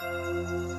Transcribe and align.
Thank 0.00 0.50
you. 0.50 0.69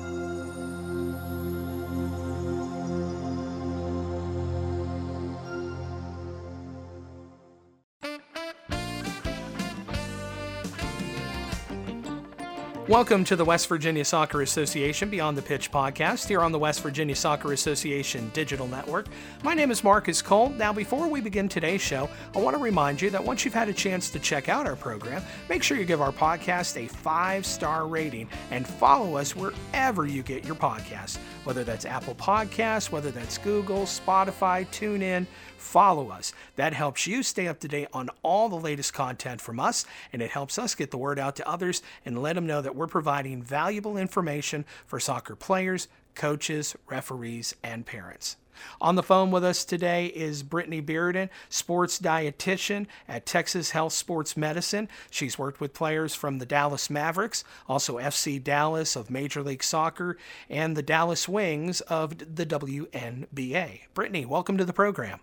Welcome 12.88 13.22
to 13.24 13.36
the 13.36 13.44
West 13.44 13.68
Virginia 13.68 14.04
Soccer 14.04 14.42
Association 14.42 15.08
Beyond 15.08 15.38
the 15.38 15.42
Pitch 15.42 15.70
podcast 15.70 16.26
here 16.26 16.42
on 16.42 16.50
the 16.50 16.58
West 16.58 16.82
Virginia 16.82 17.14
Soccer 17.14 17.52
Association 17.52 18.28
Digital 18.34 18.66
Network. 18.66 19.06
My 19.44 19.54
name 19.54 19.70
is 19.70 19.84
Marcus 19.84 20.20
Cole. 20.20 20.48
Now, 20.48 20.72
before 20.72 21.06
we 21.06 21.20
begin 21.20 21.48
today's 21.48 21.80
show, 21.80 22.10
I 22.34 22.40
want 22.40 22.56
to 22.56 22.62
remind 22.62 23.00
you 23.00 23.08
that 23.10 23.22
once 23.22 23.44
you've 23.44 23.54
had 23.54 23.68
a 23.68 23.72
chance 23.72 24.10
to 24.10 24.18
check 24.18 24.48
out 24.48 24.66
our 24.66 24.74
program, 24.74 25.22
make 25.48 25.62
sure 25.62 25.76
you 25.76 25.84
give 25.84 26.00
our 26.00 26.10
podcast 26.10 26.76
a 26.76 26.88
five 26.88 27.46
star 27.46 27.86
rating 27.86 28.28
and 28.50 28.66
follow 28.66 29.16
us 29.16 29.36
wherever 29.36 30.04
you 30.04 30.24
get 30.24 30.44
your 30.44 30.56
podcasts, 30.56 31.18
whether 31.44 31.62
that's 31.62 31.84
Apple 31.84 32.16
Podcasts, 32.16 32.90
whether 32.90 33.12
that's 33.12 33.38
Google, 33.38 33.82
Spotify, 33.82 34.66
TuneIn 34.66 35.28
follow 35.62 36.10
us. 36.10 36.32
That 36.56 36.74
helps 36.74 37.06
you 37.06 37.22
stay 37.22 37.48
up 37.48 37.60
to 37.60 37.68
date 37.68 37.88
on 37.92 38.10
all 38.22 38.48
the 38.48 38.56
latest 38.56 38.92
content 38.92 39.40
from 39.40 39.60
us, 39.60 39.86
and 40.12 40.20
it 40.20 40.30
helps 40.30 40.58
us 40.58 40.74
get 40.74 40.90
the 40.90 40.98
word 40.98 41.18
out 41.18 41.36
to 41.36 41.48
others 41.48 41.82
and 42.04 42.20
let 42.20 42.34
them 42.34 42.46
know 42.46 42.60
that 42.60 42.71
we're 42.74 42.86
providing 42.86 43.42
valuable 43.42 43.96
information 43.96 44.64
for 44.86 45.00
soccer 45.00 45.36
players, 45.36 45.88
coaches, 46.14 46.76
referees, 46.88 47.54
and 47.62 47.86
parents. 47.86 48.36
On 48.80 48.94
the 48.94 49.02
phone 49.02 49.30
with 49.30 49.44
us 49.44 49.64
today 49.64 50.06
is 50.06 50.42
Brittany 50.42 50.82
Bearden, 50.82 51.28
sports 51.48 51.98
dietitian 51.98 52.86
at 53.08 53.26
Texas 53.26 53.70
Health 53.70 53.92
Sports 53.92 54.36
Medicine. 54.36 54.88
She's 55.10 55.38
worked 55.38 55.60
with 55.60 55.72
players 55.72 56.14
from 56.14 56.38
the 56.38 56.46
Dallas 56.46 56.90
Mavericks, 56.90 57.44
also 57.68 57.98
FC 57.98 58.42
Dallas 58.42 58.96
of 58.96 59.10
Major 59.10 59.42
League 59.42 59.64
Soccer, 59.64 60.16
and 60.48 60.76
the 60.76 60.82
Dallas 60.82 61.28
Wings 61.28 61.80
of 61.82 62.18
the 62.18 62.46
WNBA. 62.46 63.80
Brittany, 63.94 64.26
welcome 64.26 64.58
to 64.58 64.64
the 64.64 64.72
program. 64.72 65.20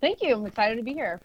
Thank 0.00 0.22
you. 0.22 0.36
I'm 0.36 0.46
excited 0.46 0.76
to 0.76 0.82
be 0.82 0.94
here. 0.94 1.20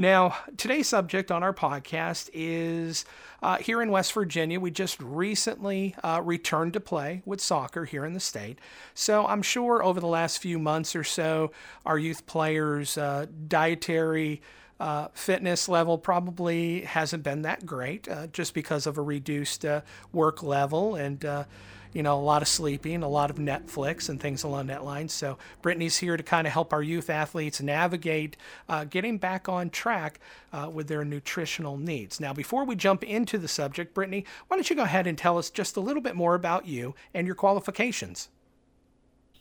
Now, 0.00 0.36
today's 0.56 0.86
subject 0.86 1.32
on 1.32 1.42
our 1.42 1.52
podcast 1.52 2.30
is 2.32 3.04
uh, 3.42 3.56
here 3.56 3.82
in 3.82 3.90
West 3.90 4.12
Virginia. 4.12 4.60
We 4.60 4.70
just 4.70 5.00
recently 5.00 5.96
uh, 6.04 6.22
returned 6.24 6.74
to 6.74 6.80
play 6.80 7.20
with 7.24 7.40
soccer 7.40 7.84
here 7.84 8.04
in 8.04 8.12
the 8.12 8.20
state. 8.20 8.60
So 8.94 9.26
I'm 9.26 9.42
sure 9.42 9.82
over 9.82 9.98
the 9.98 10.06
last 10.06 10.38
few 10.38 10.60
months 10.60 10.94
or 10.94 11.02
so, 11.02 11.50
our 11.84 11.98
youth 11.98 12.26
players' 12.26 12.96
uh, 12.96 13.26
dietary 13.48 14.40
uh, 14.80 15.08
fitness 15.12 15.68
level 15.68 15.98
probably 15.98 16.82
hasn't 16.82 17.22
been 17.22 17.42
that 17.42 17.66
great 17.66 18.08
uh, 18.08 18.26
just 18.28 18.54
because 18.54 18.86
of 18.86 18.98
a 18.98 19.02
reduced 19.02 19.64
uh, 19.64 19.80
work 20.12 20.42
level 20.42 20.94
and 20.94 21.24
you 21.92 22.02
know, 22.02 22.18
a 22.18 22.20
lot 22.20 22.42
of 22.42 22.48
sleeping, 22.48 23.02
a 23.02 23.08
lot 23.08 23.30
of 23.30 23.36
Netflix 23.36 24.08
and 24.08 24.20
things 24.20 24.42
along 24.42 24.66
that 24.66 24.84
line. 24.84 25.08
So 25.08 25.38
Brittany's 25.62 25.96
here 25.96 26.16
to 26.16 26.22
kind 26.22 26.46
of 26.46 26.52
help 26.52 26.72
our 26.72 26.82
youth 26.82 27.10
athletes 27.10 27.60
navigate 27.60 28.36
uh, 28.68 28.84
getting 28.84 29.18
back 29.18 29.48
on 29.48 29.70
track 29.70 30.20
uh, 30.52 30.70
with 30.72 30.88
their 30.88 31.04
nutritional 31.04 31.76
needs. 31.76 32.20
Now, 32.20 32.32
before 32.32 32.64
we 32.64 32.76
jump 32.76 33.02
into 33.02 33.38
the 33.38 33.48
subject, 33.48 33.94
Brittany, 33.94 34.24
why 34.48 34.56
don't 34.56 34.68
you 34.68 34.76
go 34.76 34.82
ahead 34.82 35.06
and 35.06 35.16
tell 35.16 35.38
us 35.38 35.50
just 35.50 35.76
a 35.76 35.80
little 35.80 36.02
bit 36.02 36.14
more 36.14 36.34
about 36.34 36.66
you 36.66 36.94
and 37.14 37.26
your 37.26 37.36
qualifications? 37.36 38.28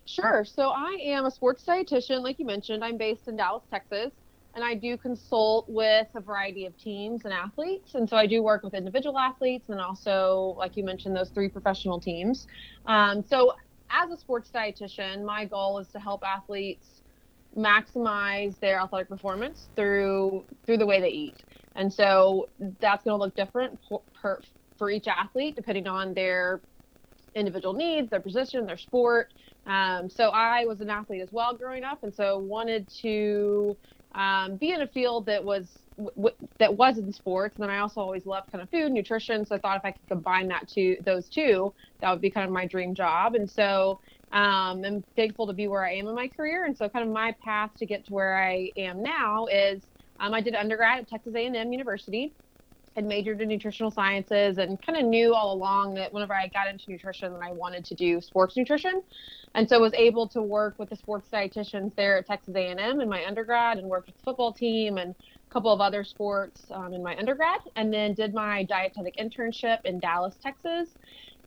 Sure. 0.06 0.46
So 0.46 0.70
I 0.70 0.98
am 1.02 1.26
a 1.26 1.32
sports 1.32 1.64
dietitian, 1.68 2.22
like 2.22 2.40
you 2.40 2.46
mentioned. 2.46 2.84
I'm 2.84 2.98
based 2.98 3.28
in 3.28 3.36
Dallas, 3.36 3.64
Texas 3.70 4.12
and 4.56 4.64
I 4.64 4.73
do 4.73 4.98
consult 4.98 5.70
with 5.70 6.08
a 6.16 6.22
variety 6.22 6.66
of 6.66 6.78
teams 6.78 7.26
and 7.26 7.34
athletes. 7.34 7.95
And 7.95 8.09
so 8.09 8.17
I 8.17 8.26
do 8.26 8.42
work 8.42 8.64
with 8.64 8.73
individual 8.73 9.17
athletes 9.17 9.70
and 9.70 9.80
also, 9.80 10.56
like 10.58 10.76
you 10.76 10.84
mentioned, 10.84 11.16
those 11.16 11.30
three 11.30 11.50
professional 11.50 12.00
teams. 12.00 12.48
Um, 12.86 13.23
so 13.23 13.53
as 13.90 14.09
a 14.12 14.18
sports 14.18 14.50
dietitian, 14.53 15.23
my 15.23 15.45
goal 15.45 15.80
is 15.80 15.88
to 15.90 16.00
help 16.00 16.23
athletes 16.25 17.02
maximize 17.56 18.59
their 18.59 18.80
athletic 18.80 19.09
performance 19.09 19.69
through 19.75 20.46
through 20.66 20.78
the 20.78 20.85
way 20.85 21.02
they 21.02 21.09
eat. 21.09 21.44
And 21.75 21.94
so 21.94 22.50
that's 22.79 23.03
going 23.03 23.18
to 23.18 23.24
look 23.24 23.35
different 23.35 23.79
per, 23.88 23.97
per, 24.22 24.41
for 24.78 24.90
each 24.90 25.08
athlete 25.08 25.56
depending 25.56 25.88
on 25.88 26.14
their 26.14 26.62
individual 27.35 27.74
needs, 27.74 28.09
their 28.09 28.19
position, 28.19 28.66
their 28.66 28.78
sport. 28.78 29.34
Um, 29.66 30.09
so 30.09 30.29
I 30.29 30.66
was 30.66 30.81
an 30.81 30.90
athlete 30.90 31.22
as 31.22 31.29
well 31.31 31.56
growing 31.56 31.84
up, 31.84 32.03
and 32.03 32.14
so 32.14 32.40
wanted 32.40 32.88
to 33.02 33.78
um, 34.17 34.57
be 34.57 34.72
in 34.72 34.81
a 34.81 34.88
field 34.88 35.28
that 35.28 35.44
was 35.44 35.72
w- 35.97 36.35
that 36.59 36.75
was 36.75 36.97
in 36.97 37.13
sports. 37.13 37.57
And 37.57 37.63
then 37.63 37.75
I 37.75 37.79
also 37.79 38.01
always 38.01 38.25
loved 38.25 38.47
kind 38.51 38.61
of 38.63 38.69
food, 38.72 38.91
nutrition. 38.91 39.45
So 39.45 39.55
I 39.55 39.59
thought 39.59 39.78
if 39.78 39.85
I 39.85 39.91
could 39.91 40.07
combine 40.09 40.50
that 40.50 40.67
to 40.69 40.97
those 41.05 41.29
two, 41.29 41.73
that 42.01 42.11
would 42.11 42.22
be 42.22 42.31
kind 42.31 42.45
of 42.47 42.53
my 42.53 42.67
dream 42.67 42.95
job. 42.95 43.35
And 43.35 43.50
so 43.50 44.00
um, 44.33 44.83
I'm 44.85 45.05
thankful 45.16 45.47
to 45.47 45.53
be 45.53 45.67
where 45.67 45.85
I 45.85 45.95
am 45.95 46.07
in 46.07 46.16
my 46.16 46.29
career. 46.35 46.66
And 46.66 46.78
so 46.78 46.89
kind 46.89 47.07
of 47.07 47.13
my 47.13 47.35
path 47.44 47.72
to 47.79 47.85
get 47.85 48.05
to 48.07 48.13
where 48.13 48.38
I 48.38 48.72
am 48.78 49.03
now 49.03 49.47
is 49.47 49.83
um, 50.19 50.34
I 50.34 50.41
did 50.41 50.55
undergrad 50.55 50.99
at 50.99 51.07
Texas 51.07 51.34
A&M 51.35 51.72
University 51.72 52.34
had 52.97 53.06
majored 53.06 53.40
in 53.41 53.47
nutritional 53.47 53.91
sciences 53.91 54.58
and 54.58 54.81
kind 54.81 54.97
of 54.97 55.06
knew 55.06 55.31
all 55.31 55.53
along 55.53 55.94
that 55.94 56.12
whenever 56.12 56.34
I 56.34 56.47
got 56.47 56.68
into 56.68 56.90
nutrition 56.90 57.31
that 57.31 57.44
I 57.44 57.52
wanted 57.52 57.85
to 57.85 57.96
do 57.96 58.19
sports 58.19 58.58
nutrition. 58.58 59.03
And 59.53 59.69
so 59.69 59.80
was 59.80 59.94
able 59.94 60.28
to 60.30 60.41
work 60.41 60.80
with 60.80 60.90
the 60.90 60.96
sports 60.96 61.30
dietitians 61.31 61.96
there 61.96 62.18
at 62.18 62.25
Texas 62.25 62.56
A&M 62.56 63.00
in 63.00 63.08
my 63.08 63.24
undergrad 63.24 63.78
and 63.78 63.88
worked 63.88 64.08
with 64.08 64.18
the 64.18 64.24
football 64.24 64.52
team 64.52 64.97
and 64.97 65.13
a 65.13 65.53
couple 65.53 65.72
of 65.72 65.80
other 65.80 66.03
sports 66.03 66.66
um, 66.72 66.91
in 66.91 67.03
my 67.03 67.16
undergrad 67.18 67.59
and 67.75 67.94
then 67.94 68.16
did 68.16 68.34
my 68.34 68.63
dietetic 68.63 69.16
internship 69.18 69.78
in 69.85 70.00
Dallas, 70.00 70.34
Texas. 70.41 70.90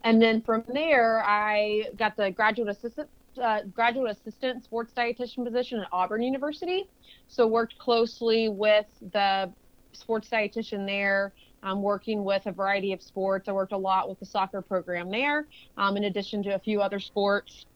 And 0.05 0.23
then 0.23 0.43
from 0.43 0.63
there, 0.73 1.21
I 1.27 1.87
got 1.99 2.17
the 2.17 2.31
graduate 2.31 2.69
assistant 2.69 3.09
uh, 3.43 3.63
graduate 3.75 4.11
assistant 4.11 4.63
sports 4.65 4.93
dietitian 4.97 5.45
position 5.45 5.81
at 5.81 5.89
Auburn 5.93 6.23
University. 6.23 6.89
So 7.29 7.47
worked 7.47 7.79
closely 7.79 8.49
with 8.49 8.87
the 9.13 9.53
sports 9.93 10.29
dietitian 10.29 10.87
there. 10.87 11.33
I'm 11.63 11.83
working 11.83 12.25
with 12.25 12.47
a 12.47 12.53
variety 12.53 12.93
of 12.93 13.03
sports. 13.03 13.49
I 13.49 13.53
worked 13.53 13.73
a 13.73 13.79
lot 13.79 14.09
with 14.09 14.19
the 14.19 14.27
soccer 14.27 14.63
program 14.63 15.11
there, 15.11 15.47
um, 15.77 15.97
in 15.97 16.05
addition 16.05 16.43
to 16.45 16.55
a 16.55 16.59
few 16.59 16.81
other 16.81 16.99
sports. 16.99 17.67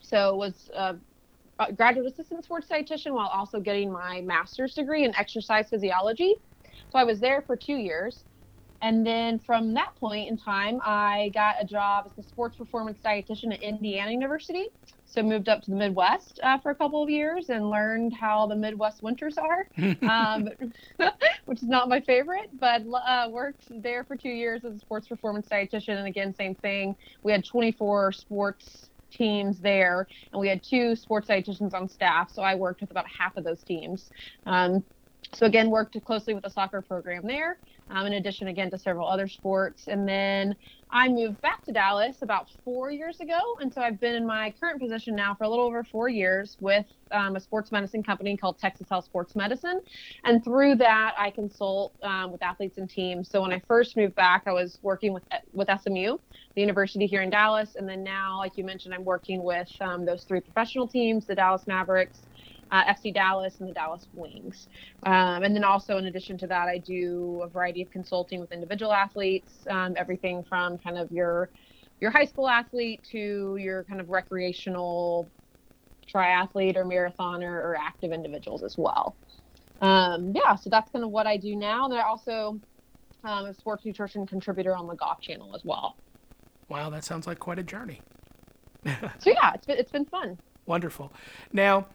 So 0.00 0.34
was 0.36 0.70
a 0.74 0.96
graduate 1.72 2.06
assistant 2.06 2.44
sports 2.44 2.66
dietitian 2.68 3.12
while 3.12 3.28
also 3.28 3.60
getting 3.60 3.92
my 3.92 4.20
master's 4.22 4.74
degree 4.74 5.04
in 5.04 5.14
exercise 5.14 5.68
physiology. 5.68 6.34
So 6.90 6.98
I 6.98 7.04
was 7.04 7.20
there 7.20 7.42
for 7.42 7.56
two 7.56 7.76
years. 7.76 8.24
And 8.82 9.06
then 9.06 9.38
from 9.38 9.74
that 9.74 9.94
point 9.98 10.30
in 10.30 10.36
time, 10.38 10.80
I 10.84 11.30
got 11.34 11.56
a 11.60 11.64
job 11.64 12.04
as 12.06 12.16
a 12.18 12.26
sports 12.26 12.56
performance 12.56 12.98
dietitian 13.04 13.52
at 13.52 13.62
Indiana 13.62 14.10
University. 14.10 14.68
So 15.04 15.22
moved 15.22 15.48
up 15.48 15.60
to 15.62 15.70
the 15.72 15.76
Midwest 15.76 16.38
uh, 16.42 16.58
for 16.58 16.70
a 16.70 16.74
couple 16.74 17.02
of 17.02 17.10
years 17.10 17.48
and 17.48 17.68
learned 17.68 18.14
how 18.14 18.46
the 18.46 18.54
Midwest 18.54 19.02
winters 19.02 19.36
are, 19.38 19.66
um, 20.08 20.48
which 21.46 21.62
is 21.62 21.68
not 21.68 21.88
my 21.88 22.00
favorite, 22.00 22.50
but 22.58 22.82
uh, 23.04 23.28
worked 23.28 23.64
there 23.82 24.04
for 24.04 24.16
two 24.16 24.28
years 24.28 24.64
as 24.64 24.76
a 24.76 24.78
sports 24.78 25.08
performance 25.08 25.48
dietitian. 25.48 25.98
And 25.98 26.06
again, 26.06 26.32
same 26.32 26.54
thing. 26.54 26.94
We 27.24 27.32
had 27.32 27.44
24 27.44 28.12
sports 28.12 28.88
teams 29.10 29.60
there, 29.60 30.06
and 30.32 30.40
we 30.40 30.48
had 30.48 30.62
two 30.62 30.94
sports 30.94 31.28
dietitians 31.28 31.74
on 31.74 31.88
staff. 31.88 32.30
So 32.30 32.42
I 32.42 32.54
worked 32.54 32.80
with 32.80 32.92
about 32.92 33.06
half 33.06 33.36
of 33.36 33.42
those 33.42 33.64
teams. 33.64 34.10
Um, 34.46 34.84
so 35.34 35.46
again, 35.46 35.70
worked 35.70 35.96
closely 36.04 36.34
with 36.34 36.44
the 36.44 36.50
soccer 36.50 36.82
program 36.82 37.22
there 37.24 37.58
um, 37.90 38.06
in 38.06 38.14
addition, 38.14 38.48
again, 38.48 38.70
to 38.70 38.78
several 38.78 39.08
other 39.08 39.28
sports. 39.28 39.84
And 39.88 40.08
then 40.08 40.54
I 40.90 41.08
moved 41.08 41.40
back 41.40 41.64
to 41.64 41.72
Dallas 41.72 42.18
about 42.22 42.46
four 42.64 42.90
years 42.90 43.20
ago. 43.20 43.38
And 43.60 43.72
so 43.72 43.80
I've 43.80 44.00
been 44.00 44.14
in 44.14 44.26
my 44.26 44.54
current 44.60 44.80
position 44.80 45.14
now 45.14 45.34
for 45.34 45.44
a 45.44 45.48
little 45.48 45.66
over 45.66 45.84
four 45.84 46.08
years 46.08 46.56
with 46.60 46.86
um, 47.10 47.36
a 47.36 47.40
sports 47.40 47.72
medicine 47.72 48.02
company 48.02 48.36
called 48.36 48.58
Texas 48.58 48.86
Health 48.88 49.04
Sports 49.04 49.34
Medicine. 49.34 49.80
And 50.24 50.42
through 50.44 50.76
that, 50.76 51.14
I 51.18 51.30
consult 51.30 51.94
um, 52.02 52.32
with 52.32 52.42
athletes 52.42 52.78
and 52.78 52.88
teams. 52.88 53.28
So 53.30 53.42
when 53.42 53.52
I 53.52 53.60
first 53.66 53.96
moved 53.96 54.14
back, 54.14 54.44
I 54.46 54.52
was 54.52 54.78
working 54.82 55.12
with, 55.12 55.24
with 55.52 55.68
SMU, 55.82 56.18
the 56.54 56.60
university 56.60 57.06
here 57.06 57.22
in 57.22 57.30
Dallas. 57.30 57.74
And 57.76 57.88
then 57.88 58.04
now, 58.04 58.38
like 58.38 58.56
you 58.56 58.64
mentioned, 58.64 58.94
I'm 58.94 59.04
working 59.04 59.42
with 59.42 59.68
um, 59.80 60.04
those 60.04 60.24
three 60.24 60.40
professional 60.40 60.86
teams, 60.86 61.26
the 61.26 61.34
Dallas 61.34 61.66
Mavericks, 61.66 62.20
uh, 62.70 62.84
FC 62.84 63.12
Dallas 63.12 63.60
and 63.60 63.68
the 63.68 63.72
Dallas 63.72 64.06
Wings. 64.14 64.68
Um, 65.04 65.42
and 65.42 65.54
then 65.54 65.64
also, 65.64 65.96
in 65.98 66.06
addition 66.06 66.38
to 66.38 66.46
that, 66.46 66.68
I 66.68 66.78
do 66.78 67.42
a 67.42 67.48
variety 67.48 67.82
of 67.82 67.90
consulting 67.90 68.40
with 68.40 68.52
individual 68.52 68.92
athletes, 68.92 69.52
um, 69.68 69.94
everything 69.96 70.44
from 70.44 70.78
kind 70.78 70.98
of 70.98 71.10
your 71.10 71.50
your 72.00 72.10
high 72.10 72.24
school 72.24 72.48
athlete 72.48 73.00
to 73.12 73.56
your 73.60 73.84
kind 73.84 74.00
of 74.00 74.08
recreational 74.08 75.28
triathlete 76.12 76.76
or 76.76 76.84
marathoner 76.84 77.42
or 77.42 77.76
active 77.76 78.10
individuals 78.10 78.62
as 78.62 78.76
well. 78.78 79.14
Um, 79.82 80.32
yeah, 80.34 80.56
so 80.56 80.70
that's 80.70 80.90
kind 80.90 81.04
of 81.04 81.10
what 81.10 81.26
I 81.26 81.36
do 81.36 81.56
now. 81.56 81.84
And 81.84 81.94
I 81.94 82.02
also 82.02 82.58
um, 83.24 83.46
a 83.46 83.54
sports 83.54 83.84
nutrition 83.84 84.26
contributor 84.26 84.74
on 84.74 84.86
the 84.86 84.94
Golf 84.94 85.20
Channel 85.20 85.54
as 85.54 85.64
well. 85.64 85.96
Wow, 86.68 86.90
that 86.90 87.04
sounds 87.04 87.26
like 87.26 87.38
quite 87.38 87.58
a 87.58 87.62
journey. 87.62 88.00
so 88.84 89.30
yeah, 89.30 89.52
it's 89.54 89.66
been, 89.66 89.78
it's 89.78 89.90
been 89.90 90.04
fun. 90.06 90.38
Wonderful. 90.66 91.12
Now, 91.52 91.86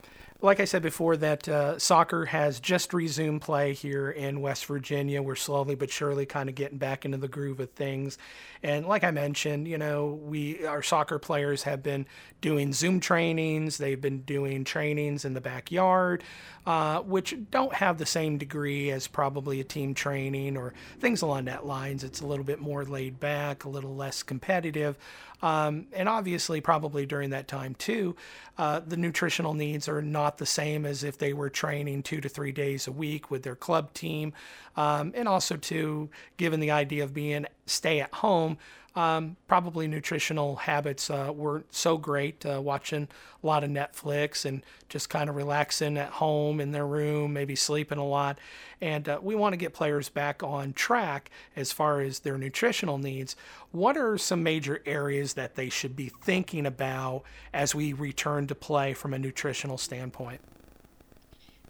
like 0.42 0.60
I 0.60 0.66
said 0.66 0.82
before, 0.82 1.16
that 1.18 1.48
uh, 1.48 1.80
soccer 1.80 2.26
has 2.26 2.60
just 2.60 2.94
resumed 2.94 3.42
play 3.42 3.74
here 3.74 4.10
in 4.10 4.42
West 4.42 4.66
Virginia. 4.66 5.22
We're 5.22 5.36
slowly 5.36 5.76
but 5.76 5.90
surely 5.90 6.26
kind 6.26 6.50
of 6.50 6.56
getting 6.56 6.78
back 6.78 7.06
into 7.06 7.18
the 7.18 7.28
groove 7.28 7.60
of 7.60 7.72
things. 7.72 8.18
And 8.62 8.86
like 8.86 9.04
I 9.04 9.12
mentioned, 9.12 9.68
you 9.68 9.78
know, 9.78 10.20
we 10.22 10.66
our 10.66 10.84
soccer 10.84 11.20
players 11.20 11.64
have 11.64 11.82
been 11.82 12.06
doing 12.42 12.74
Zoom 12.74 13.00
trainings. 13.00 13.78
They've 13.78 14.00
been 14.00 14.22
doing 14.22 14.66
trainings 14.66 15.24
in 15.24 15.34
the 15.34 15.42
backyard, 15.42 16.24
uh, 16.66 17.00
which 17.02 17.36
don't 17.50 17.74
have 17.74 17.98
the 17.98 18.06
same 18.06 18.38
degree 18.38 18.92
as 18.92 19.08
probably 19.08 19.62
a 19.62 19.64
team 19.64 19.94
training 19.94 20.58
or 20.58 20.74
things 21.00 21.22
along 21.22 21.46
that 21.46 21.66
lines. 21.66 22.04
It's 22.04 22.22
a 22.22 22.28
little 22.28 22.46
bit 22.46 22.60
more 22.60 22.84
laid 22.84 23.20
back, 23.20 23.64
a 23.64 23.70
little 23.70 23.96
less 23.96 24.22
competitive. 24.22 24.98
Um, 25.42 25.88
and 25.94 26.08
obviously, 26.08 26.62
probably 26.62 27.06
during 27.06 27.32
that 27.32 27.48
time 27.48 27.76
too, 27.76 28.16
uh, 28.58 28.82
the 28.86 28.98
nutritional 28.98 29.54
needs 29.54 29.88
are 29.88 30.02
not 30.02 30.38
the 30.38 30.46
same 30.46 30.86
as 30.86 31.04
if 31.04 31.18
they 31.18 31.34
were 31.34 31.50
training 31.50 32.04
two 32.04 32.22
to 32.22 32.30
three 32.30 32.52
days 32.52 32.88
a 32.88 32.92
week 32.92 33.30
with 33.30 33.44
their 33.44 33.56
club 33.56 33.94
team. 33.94 34.34
Um, 34.78 35.12
and 35.16 35.28
also, 35.28 35.58
too, 35.58 36.10
given 36.38 36.60
the 36.60 36.72
idea 36.72 37.04
of 37.04 37.14
being 37.14 37.46
stay 37.66 38.00
at 38.00 38.14
home, 38.14 38.58
um, 38.95 39.36
probably 39.47 39.88
nutritional 39.88 40.56
habits 40.56 41.09
uh, 41.09 41.31
weren't 41.36 41.74
so 41.74 41.97
great. 41.97 42.45
Uh, 42.45 42.62
watching 42.62 43.07
a 43.44 43.47
lot 43.47 43.63
of 43.63 43.69
Netflix 43.69 44.45
and 44.45 44.63
just 44.88 45.09
kind 45.09 45.30
of 45.30 45.36
relaxing 45.36 45.97
at 45.97 46.09
home 46.09 46.62
in 46.62 46.71
their 46.71 46.88
room, 46.88 47.33
maybe 47.33 47.56
sleeping 47.56 47.97
a 47.97 48.06
lot. 48.06 48.39
And 48.80 49.07
uh, 49.09 49.19
we 49.21 49.36
want 49.36 49.53
to 49.53 49.57
get 49.57 49.74
players 49.74 50.07
back 50.07 50.44
on 50.44 50.74
track 50.74 51.30
as 51.56 51.71
far 51.71 52.00
as 52.01 52.19
their 52.19 52.38
nutritional 52.38 52.97
needs. 52.97 53.36
What 53.71 53.97
are 53.97 54.18
some 54.18 54.44
major 54.44 54.81
areas 54.86 55.33
that 55.33 55.56
they 55.56 55.69
should 55.69 55.95
be 55.95 56.09
thinking 56.09 56.65
about 56.65 57.24
as 57.53 57.75
we 57.75 57.91
return 57.91 58.48
to 58.48 58.56
play 58.56 58.94
from 58.94 59.13
a 59.13 59.19
nutritional 59.19 59.77
standpoint? 59.77 60.41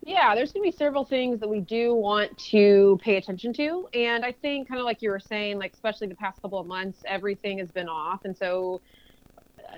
Yeah, 0.06 0.36
there's 0.36 0.54
going 0.54 0.64
to 0.64 0.72
be 0.72 0.78
several 0.78 1.04
things 1.06 1.40
that 1.40 1.50
we 1.50 1.62
do 1.62 1.96
want 1.96 2.38
to 2.52 3.00
pay 3.04 3.18
attention 3.18 3.54
to. 3.54 3.88
And 3.96 4.24
I 4.24 4.34
think, 4.34 4.68
kind 4.68 4.80
of 4.80 4.86
like 4.86 5.02
you 5.02 5.10
were 5.10 5.20
saying, 5.20 5.58
like, 5.60 5.74
especially 5.74 6.08
the 6.08 6.16
past 6.16 6.42
couple 6.44 6.60
of 6.60 6.68
months, 6.68 7.02
everything 7.08 7.58
has 7.58 7.72
been 7.72 7.90
off. 7.90 8.22
And 8.24 8.38
so 8.38 8.84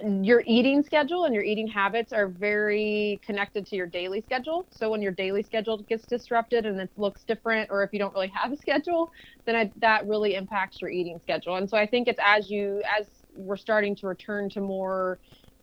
uh, 0.04 0.10
your 0.24 0.44
eating 0.48 0.84
schedule 0.84 1.26
and 1.26 1.36
your 1.36 1.44
eating 1.44 1.68
habits 1.68 2.14
are 2.14 2.28
very 2.30 3.22
connected 3.26 3.66
to 3.68 3.78
your 3.78 3.88
daily 3.88 4.22
schedule. 4.22 4.68
So 4.72 4.92
when 4.92 5.02
your 5.02 5.14
daily 5.14 5.44
schedule 5.44 5.84
gets 5.84 6.08
disrupted 6.08 6.66
and 6.66 6.80
it 6.82 6.92
looks 6.98 7.24
different, 7.26 7.70
or 7.72 7.84
if 7.84 7.94
you 7.94 8.00
don't 8.00 8.14
really 8.14 8.32
have 8.36 8.52
a 8.52 8.58
schedule, 8.58 9.10
then 9.46 9.56
I, 9.56 9.72
that 9.78 10.08
really 10.08 10.36
impacts 10.36 10.82
your 10.82 10.92
eating 10.92 11.20
schedule. 11.22 11.56
And 11.58 11.70
so 11.70 11.78
I 11.78 11.88
think 11.88 12.08
it's 12.08 12.20
as 12.26 12.50
you, 12.50 12.84
as 13.00 13.08
we're 13.36 13.58
starting 13.58 13.96
to 13.98 14.08
return 14.08 14.50
to 14.52 14.62
more, 14.62 15.20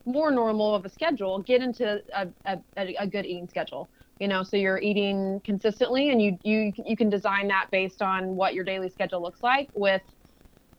more 0.06 0.30
normal 0.30 0.74
of 0.74 0.84
a 0.84 0.88
schedule, 0.90 1.40
get 1.42 1.62
into 1.62 2.00
a, 2.14 2.28
a, 2.46 2.58
a 3.00 3.06
good 3.06 3.26
eating 3.26 3.48
schedule 3.48 3.90
you 4.18 4.28
know 4.28 4.42
so 4.42 4.56
you're 4.56 4.78
eating 4.80 5.40
consistently 5.44 6.10
and 6.10 6.22
you 6.22 6.38
you 6.42 6.72
you 6.86 6.96
can 6.96 7.10
design 7.10 7.48
that 7.48 7.66
based 7.70 8.02
on 8.02 8.36
what 8.36 8.54
your 8.54 8.64
daily 8.64 8.88
schedule 8.88 9.22
looks 9.22 9.42
like 9.42 9.68
with 9.74 10.02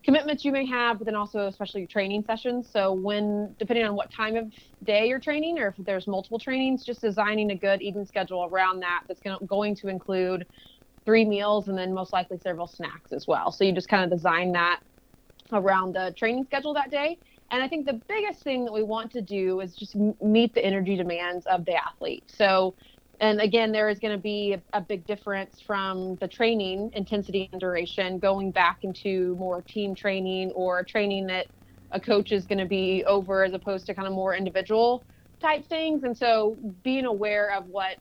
commitments 0.04 0.46
you 0.46 0.52
may 0.52 0.66
have 0.66 1.00
but 1.00 1.06
then 1.06 1.16
also 1.16 1.48
especially 1.48 1.82
your 1.82 1.88
training 1.88 2.24
sessions. 2.24 2.70
So 2.72 2.94
when 2.94 3.56
depending 3.58 3.86
on 3.86 3.96
what 3.96 4.12
time 4.12 4.36
of 4.36 4.52
day 4.84 5.08
you're 5.08 5.20
training 5.20 5.58
or 5.60 5.68
if 5.68 5.76
there's 5.86 6.08
multiple 6.08 6.40
trainings 6.40 6.86
just 6.86 7.02
designing 7.02 7.52
a 7.52 7.56
good 7.56 7.82
eating 7.82 8.06
schedule 8.06 8.46
around 8.46 8.82
that 8.82 9.02
that's 9.08 9.22
going 9.22 9.38
to, 9.40 9.46
going 9.46 9.76
to 9.78 9.88
include 9.88 10.46
three 11.06 11.26
meals 11.26 11.68
and 11.68 11.78
then 11.78 11.94
most 11.94 12.14
likely 12.14 12.38
several 12.38 12.68
snacks 12.68 13.12
as 13.12 13.26
well. 13.28 13.52
So 13.52 13.64
you 13.64 13.74
just 13.74 13.90
kind 13.90 14.04
of 14.04 14.10
design 14.16 14.52
that 14.54 14.80
around 15.52 15.96
the 15.96 16.14
training 16.18 16.46
schedule 16.46 16.74
that 16.76 16.92
day. 16.92 17.18
And 17.52 17.62
I 17.64 17.68
think 17.68 17.86
the 17.86 18.02
biggest 18.08 18.44
thing 18.44 18.66
that 18.66 18.74
we 18.74 18.84
want 18.84 19.12
to 19.12 19.22
do 19.22 19.60
is 19.60 19.76
just 19.76 19.96
meet 20.22 20.54
the 20.54 20.66
energy 20.66 20.96
demands 20.96 21.46
of 21.46 21.66
the 21.66 21.76
athlete. 21.76 22.24
So 22.28 22.76
and 23.20 23.40
again, 23.40 23.72
there 23.72 23.90
is 23.90 24.00
going 24.00 24.16
to 24.16 24.22
be 24.22 24.58
a, 24.74 24.82
big 24.82 25.06
difference 25.06 25.62
from 25.66 26.18
the 26.22 26.28
training 26.28 26.92
intensity 26.94 27.50
and 27.52 27.60
duration 27.60 28.20
going 28.20 28.52
back 28.52 28.80
into 28.84 29.36
more 29.38 29.62
team 29.62 29.96
training 29.96 30.52
or 30.52 30.84
training 30.84 31.28
that 31.28 31.48
a 31.92 32.00
coach 32.00 32.32
is 32.32 32.46
going 32.46 32.60
to 32.60 32.66
be 32.66 33.04
over 33.08 33.44
as 33.44 33.54
opposed 33.54 33.86
to 33.88 33.94
kind 33.94 34.08
of 34.08 34.14
more 34.14 34.36
individual 34.36 35.06
type 35.42 35.66
things. 35.68 36.04
And 36.04 36.18
so 36.18 36.58
being 36.84 37.06
aware 37.06 37.54
of 37.54 37.66
what 37.68 37.98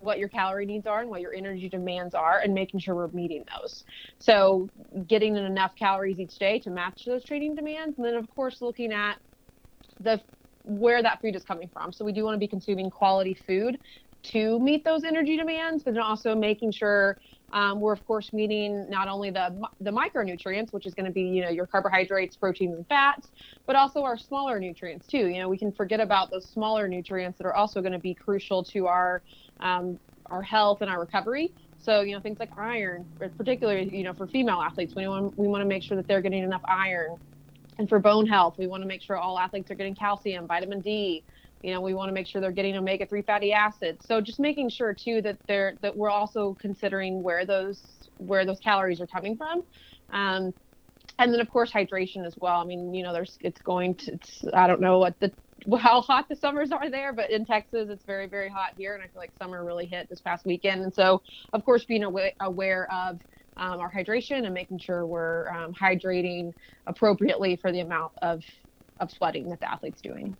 what 0.00 0.18
your 0.18 0.28
calorie 0.28 0.66
needs 0.66 0.86
are 0.86 1.00
and 1.00 1.08
what 1.08 1.22
your 1.22 1.32
energy 1.32 1.68
demands 1.68 2.14
are 2.14 2.38
and 2.38 2.52
making 2.52 2.78
sure 2.78 2.94
we're 2.94 3.08
meeting 3.08 3.42
those. 3.58 3.84
So 4.18 4.70
getting 5.06 5.34
in 5.34 5.44
enough 5.44 5.72
calories 5.78 6.20
each 6.20 6.38
day 6.38 6.58
to 6.60 6.70
match 6.70 7.04
those 7.06 7.24
training 7.24 7.54
demands 7.54 7.96
and 7.96 8.06
then 8.06 8.14
of 8.14 8.28
course 8.28 8.60
looking 8.60 8.92
at 8.92 9.14
the 9.98 10.20
where 10.64 11.02
that 11.02 11.20
food 11.22 11.34
is 11.34 11.44
coming 11.44 11.70
from. 11.72 11.92
So 11.92 12.04
we 12.04 12.12
do 12.12 12.22
want 12.24 12.34
to 12.34 12.38
be 12.38 12.48
consuming 12.48 12.90
quality 12.90 13.34
food 13.46 13.78
to 14.32 14.58
meet 14.60 14.84
those 14.84 15.04
energy 15.04 15.36
demands, 15.36 15.82
but 15.82 15.94
then 15.94 16.02
also 16.02 16.34
making 16.34 16.72
sure 16.72 17.18
um, 17.52 17.80
we're 17.80 17.92
of 17.92 18.04
course 18.04 18.32
meeting 18.32 18.88
not 18.90 19.08
only 19.08 19.30
the 19.30 19.58
the 19.80 19.90
micronutrients, 19.90 20.72
which 20.72 20.86
is 20.86 20.94
going 20.94 21.06
to 21.06 21.12
be 21.12 21.22
you 21.22 21.42
know 21.42 21.48
your 21.48 21.66
carbohydrates, 21.66 22.36
proteins, 22.36 22.76
and 22.76 22.86
fats, 22.88 23.28
but 23.66 23.74
also 23.74 24.02
our 24.02 24.18
smaller 24.18 24.60
nutrients 24.60 25.06
too. 25.06 25.28
You 25.28 25.40
know 25.40 25.48
we 25.48 25.58
can 25.58 25.72
forget 25.72 26.00
about 26.00 26.30
those 26.30 26.46
smaller 26.46 26.88
nutrients 26.88 27.38
that 27.38 27.46
are 27.46 27.54
also 27.54 27.80
going 27.80 27.92
to 27.92 27.98
be 27.98 28.14
crucial 28.14 28.62
to 28.64 28.86
our 28.86 29.22
um, 29.60 29.98
our 30.26 30.42
health 30.42 30.82
and 30.82 30.90
our 30.90 31.00
recovery. 31.00 31.54
So 31.78 32.02
you 32.02 32.14
know 32.14 32.20
things 32.20 32.38
like 32.38 32.50
iron, 32.58 33.06
particularly 33.38 33.96
you 33.96 34.04
know 34.04 34.12
for 34.12 34.26
female 34.26 34.60
athletes, 34.60 34.94
we 34.94 35.08
want 35.08 35.38
we 35.38 35.48
want 35.48 35.62
to 35.62 35.68
make 35.68 35.82
sure 35.82 35.96
that 35.96 36.06
they're 36.06 36.22
getting 36.22 36.42
enough 36.42 36.62
iron. 36.66 37.16
And 37.78 37.88
for 37.88 38.00
bone 38.00 38.26
health, 38.26 38.56
we 38.58 38.66
want 38.66 38.82
to 38.82 38.88
make 38.88 39.00
sure 39.00 39.16
all 39.16 39.38
athletes 39.38 39.70
are 39.70 39.76
getting 39.76 39.94
calcium, 39.94 40.48
vitamin 40.48 40.80
D, 40.80 41.24
you 41.62 41.72
know 41.72 41.80
we 41.80 41.94
want 41.94 42.08
to 42.08 42.12
make 42.12 42.26
sure 42.26 42.40
they're 42.40 42.52
getting 42.52 42.76
omega-3 42.76 43.24
fatty 43.26 43.52
acids. 43.52 44.04
So 44.06 44.20
just 44.20 44.40
making 44.40 44.70
sure 44.70 44.94
too 44.94 45.22
that 45.22 45.38
they're 45.48 45.78
that 45.82 45.96
we're 45.96 46.10
also 46.10 46.56
considering 46.60 47.22
where 47.22 47.46
those 47.46 47.82
where 48.18 48.44
those 48.46 48.60
calories 48.60 49.00
are 49.00 49.06
coming 49.06 49.36
from. 49.36 49.62
Um, 50.12 50.52
and 51.18 51.32
then 51.32 51.40
of 51.40 51.50
course 51.50 51.72
hydration 51.72 52.26
as 52.26 52.36
well. 52.40 52.60
I 52.60 52.64
mean 52.64 52.94
you 52.94 53.02
know 53.02 53.12
there's 53.12 53.36
it's 53.40 53.60
going 53.62 53.96
to 53.96 54.12
it's 54.12 54.44
i 54.54 54.66
don't 54.66 54.80
know 54.80 54.98
what 54.98 55.14
the 55.20 55.32
how 55.78 56.00
hot 56.00 56.26
the 56.28 56.36
summers 56.36 56.70
are 56.70 56.88
there 56.90 57.12
but 57.12 57.30
in 57.30 57.44
texas 57.44 57.88
it's 57.90 58.04
very 58.04 58.28
very 58.28 58.48
hot 58.48 58.70
here 58.76 58.94
and 58.94 59.02
i 59.02 59.06
feel 59.06 59.20
like 59.20 59.32
summer 59.36 59.64
really 59.64 59.86
hit 59.86 60.08
this 60.08 60.20
past 60.20 60.46
weekend. 60.46 60.82
And 60.82 60.94
so 60.94 61.20
of 61.52 61.64
course 61.64 61.84
being 61.84 62.04
aware, 62.04 62.32
aware 62.40 62.88
of 62.92 63.20
um, 63.56 63.80
our 63.80 63.92
hydration 63.92 64.44
and 64.44 64.54
making 64.54 64.78
sure 64.78 65.04
we're 65.06 65.48
um, 65.50 65.74
hydrating 65.74 66.52
appropriately 66.86 67.56
for 67.56 67.72
the 67.72 67.80
amount 67.80 68.12
of 68.22 68.42
of 69.00 69.10
sweating 69.10 69.48
that 69.50 69.60
the 69.60 69.70
athlete's 69.70 70.00
doing 70.00 70.36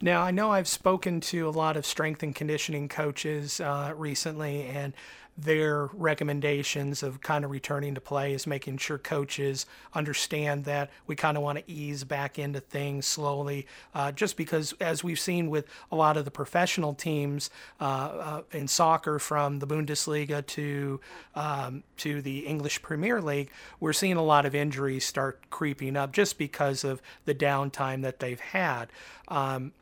now, 0.00 0.22
I 0.22 0.30
know 0.30 0.52
I've 0.52 0.68
spoken 0.68 1.20
to 1.20 1.48
a 1.48 1.50
lot 1.50 1.76
of 1.76 1.84
strength 1.84 2.22
and 2.22 2.34
conditioning 2.34 2.88
coaches 2.88 3.60
uh, 3.60 3.92
recently, 3.96 4.62
and 4.66 4.92
their 5.38 5.86
recommendations 5.92 7.04
of 7.04 7.20
kind 7.20 7.44
of 7.44 7.50
returning 7.52 7.94
to 7.94 8.00
play 8.00 8.34
is 8.34 8.44
making 8.44 8.76
sure 8.76 8.98
coaches 8.98 9.66
understand 9.94 10.64
that 10.64 10.90
we 11.06 11.14
kind 11.14 11.36
of 11.36 11.44
want 11.44 11.56
to 11.58 11.70
ease 11.70 12.02
back 12.02 12.40
into 12.40 12.58
things 12.58 13.06
slowly. 13.06 13.64
Uh, 13.94 14.10
just 14.10 14.36
because, 14.36 14.74
as 14.80 15.04
we've 15.04 15.20
seen 15.20 15.48
with 15.48 15.66
a 15.92 15.96
lot 15.96 16.16
of 16.16 16.24
the 16.24 16.30
professional 16.30 16.92
teams 16.92 17.50
uh, 17.80 17.84
uh, 17.84 18.42
in 18.50 18.66
soccer, 18.66 19.20
from 19.20 19.60
the 19.60 19.66
Bundesliga 19.66 20.44
to 20.44 21.00
um, 21.36 21.84
to 21.98 22.20
the 22.20 22.40
English 22.40 22.82
Premier 22.82 23.22
League, 23.22 23.50
we're 23.78 23.92
seeing 23.92 24.16
a 24.16 24.24
lot 24.24 24.44
of 24.44 24.56
injuries 24.56 25.04
start 25.04 25.40
creeping 25.50 25.96
up 25.96 26.12
just 26.12 26.36
because 26.36 26.82
of 26.82 27.00
the 27.26 27.34
downtime 27.34 28.02
that 28.02 28.18
they've 28.18 28.40
had. 28.40 28.90
Um, 29.28 29.72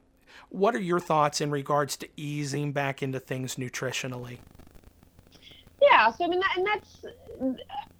what 0.49 0.75
are 0.75 0.81
your 0.81 1.01
thoughts 1.01 1.41
in 1.41 1.51
regards 1.51 1.97
to 1.99 2.09
easing 2.17 2.73
back 2.73 3.03
into 3.03 3.21
things 3.21 3.57
nutritionally? 3.57 4.39
Yeah, 5.83 6.11
so 6.11 6.25
I 6.25 6.29
mean, 6.29 6.41
that, 6.41 6.57
and 6.57 6.67
that's 6.67 7.05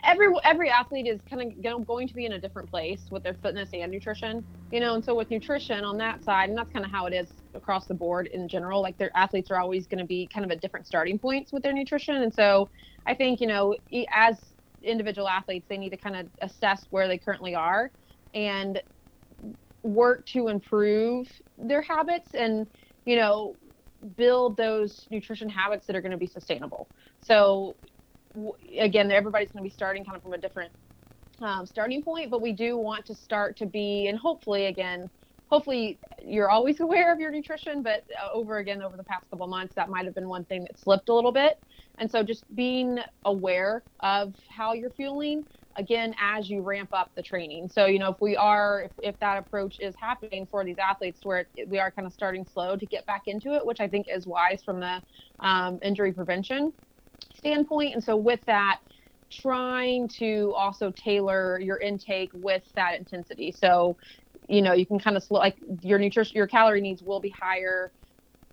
every 0.03 0.29
every 0.45 0.71
athlete 0.71 1.07
is 1.07 1.21
kind 1.29 1.43
of 1.43 1.87
going 1.87 2.09
to 2.09 2.15
be 2.15 2.25
in 2.25 2.33
a 2.33 2.39
different 2.39 2.71
place 2.71 3.03
with 3.11 3.23
their 3.23 3.35
fitness 3.35 3.69
and 3.75 3.93
nutrition, 3.93 4.45
you 4.73 4.81
know. 4.81 4.95
And 4.95 5.05
so 5.05 5.15
with 5.15 5.31
nutrition 5.31 5.85
on 5.85 5.99
that 5.99 6.25
side, 6.25 6.49
and 6.49 6.57
that's 6.57 6.73
kind 6.73 6.85
of 6.85 6.91
how 6.91 7.07
it 7.07 7.13
is 7.13 7.29
across 7.55 7.87
the 7.87 7.95
board 7.95 8.29
in 8.29 8.49
general. 8.49 8.81
Like 8.81 8.97
their 8.97 9.15
athletes 9.15 9.51
are 9.51 9.59
always 9.59 9.87
going 9.87 9.99
to 9.99 10.07
be 10.07 10.27
kind 10.33 10.45
of 10.45 10.51
at 10.51 10.61
different 10.63 10.87
starting 10.87 11.19
points 11.19 11.53
with 11.53 11.63
their 11.63 11.75
nutrition, 11.75 12.17
and 12.17 12.33
so 12.33 12.71
I 13.07 13.15
think 13.15 13.41
you 13.41 13.47
know 13.47 13.77
as 14.13 14.39
individual 14.83 15.29
athletes, 15.29 15.67
they 15.69 15.77
need 15.77 15.91
to 15.91 15.97
kind 15.97 16.17
of 16.17 16.27
assess 16.41 16.87
where 16.91 17.09
they 17.09 17.19
currently 17.19 17.55
are 17.55 17.91
and 18.35 18.81
work 19.87 20.27
to 20.27 20.49
improve 20.49 21.29
their 21.59 21.83
habits 21.83 22.31
and 22.35 22.67
you 23.05 23.17
know 23.17 23.57
build 24.17 24.57
those 24.57 25.07
nutrition 25.11 25.49
habits 25.49 25.87
that 25.87 25.97
are 25.97 26.03
going 26.03 26.13
to 26.13 26.19
be 26.19 26.27
sustainable. 26.27 26.91
So 27.21 27.77
w- 28.35 28.55
again 28.81 29.11
everybody's 29.11 29.53
going 29.53 29.63
to 29.63 29.69
be 29.69 29.75
starting 29.75 30.05
kind 30.05 30.17
of 30.17 30.23
from 30.23 30.33
a 30.35 30.39
different 30.39 30.73
um, 31.41 31.67
starting 31.67 32.03
point 32.03 32.31
but 32.31 32.41
we 32.43 32.53
do 32.53 32.79
want 32.79 33.07
to 33.07 33.15
start 33.15 33.59
to 33.59 33.67
be 33.67 34.07
and 34.09 34.19
hopefully 34.19 34.67
again 34.67 35.11
hopefully 35.49 36.01
you're 36.23 36.51
always 36.51 36.81
aware 36.81 37.13
of 37.13 37.21
your 37.21 37.31
nutrition 37.31 37.83
but 37.83 38.05
uh, 38.23 38.29
over 38.33 38.59
again 38.59 38.83
over 38.83 38.97
the 38.97 39.05
past 39.05 39.29
couple 39.31 39.47
months 39.47 39.75
that 39.77 39.91
might 39.91 40.07
have 40.07 40.15
been 40.15 40.29
one 40.29 40.45
thing 40.47 40.63
that 40.63 40.79
slipped 40.79 41.09
a 41.09 41.15
little 41.15 41.33
bit. 41.33 41.57
And 41.99 42.11
so 42.11 42.23
just 42.23 42.45
being 42.55 42.99
aware 43.25 43.85
of 44.01 44.35
how 44.49 44.75
you're 44.75 44.91
feeling 44.91 45.45
again 45.77 46.15
as 46.21 46.49
you 46.49 46.63
ramp 46.63 46.91
up 46.93 47.11
the 47.17 47.23
training. 47.23 47.69
So, 47.69 47.87
you 47.87 47.99
know, 47.99 48.11
if 48.11 48.17
we 48.21 48.37
are, 48.37 48.83
if, 48.85 48.93
if 48.99 49.19
that 49.21 49.39
approach 49.39 49.77
is 49.81 49.95
happening 50.01 50.47
for 50.51 50.65
these 50.65 50.79
athletes 50.79 51.21
where 51.23 51.49
it, 51.57 51.69
we 51.69 51.79
are 51.79 51.91
kind 51.91 52.07
of 52.07 52.13
starting 52.13 52.45
slow 52.45 52.77
to 52.77 52.87
get 52.87 53.07
back 53.07 53.23
into 53.27 53.55
it, 53.55 53.65
which 53.67 53.81
I 53.81 53.89
think 53.89 54.07
is 54.09 54.27
wise 54.27 54.63
from 54.65 54.81
the 54.81 55.03
um, 55.41 55.79
injury 55.83 56.13
prevention 56.13 56.73
standpoint. 57.35 57.95
And 57.95 58.03
so, 58.05 58.17
with 58.17 58.41
that, 58.47 58.79
trying 59.31 60.09
to 60.09 60.53
also 60.57 60.93
tailor 60.93 61.61
your 61.61 61.79
intake 61.79 62.31
with 62.33 62.63
that 62.77 62.99
intensity. 62.99 63.53
So, 63.53 63.97
you 64.49 64.63
know, 64.63 64.73
you 64.73 64.87
can 64.87 64.99
kind 64.99 65.17
of 65.17 65.25
slow, 65.25 65.41
like 65.41 65.57
your 65.83 65.99
nutrition, 65.99 66.37
your 66.37 66.47
calorie 66.47 66.81
needs 66.81 67.03
will 67.03 67.21
be 67.21 67.31
higher, 67.31 67.93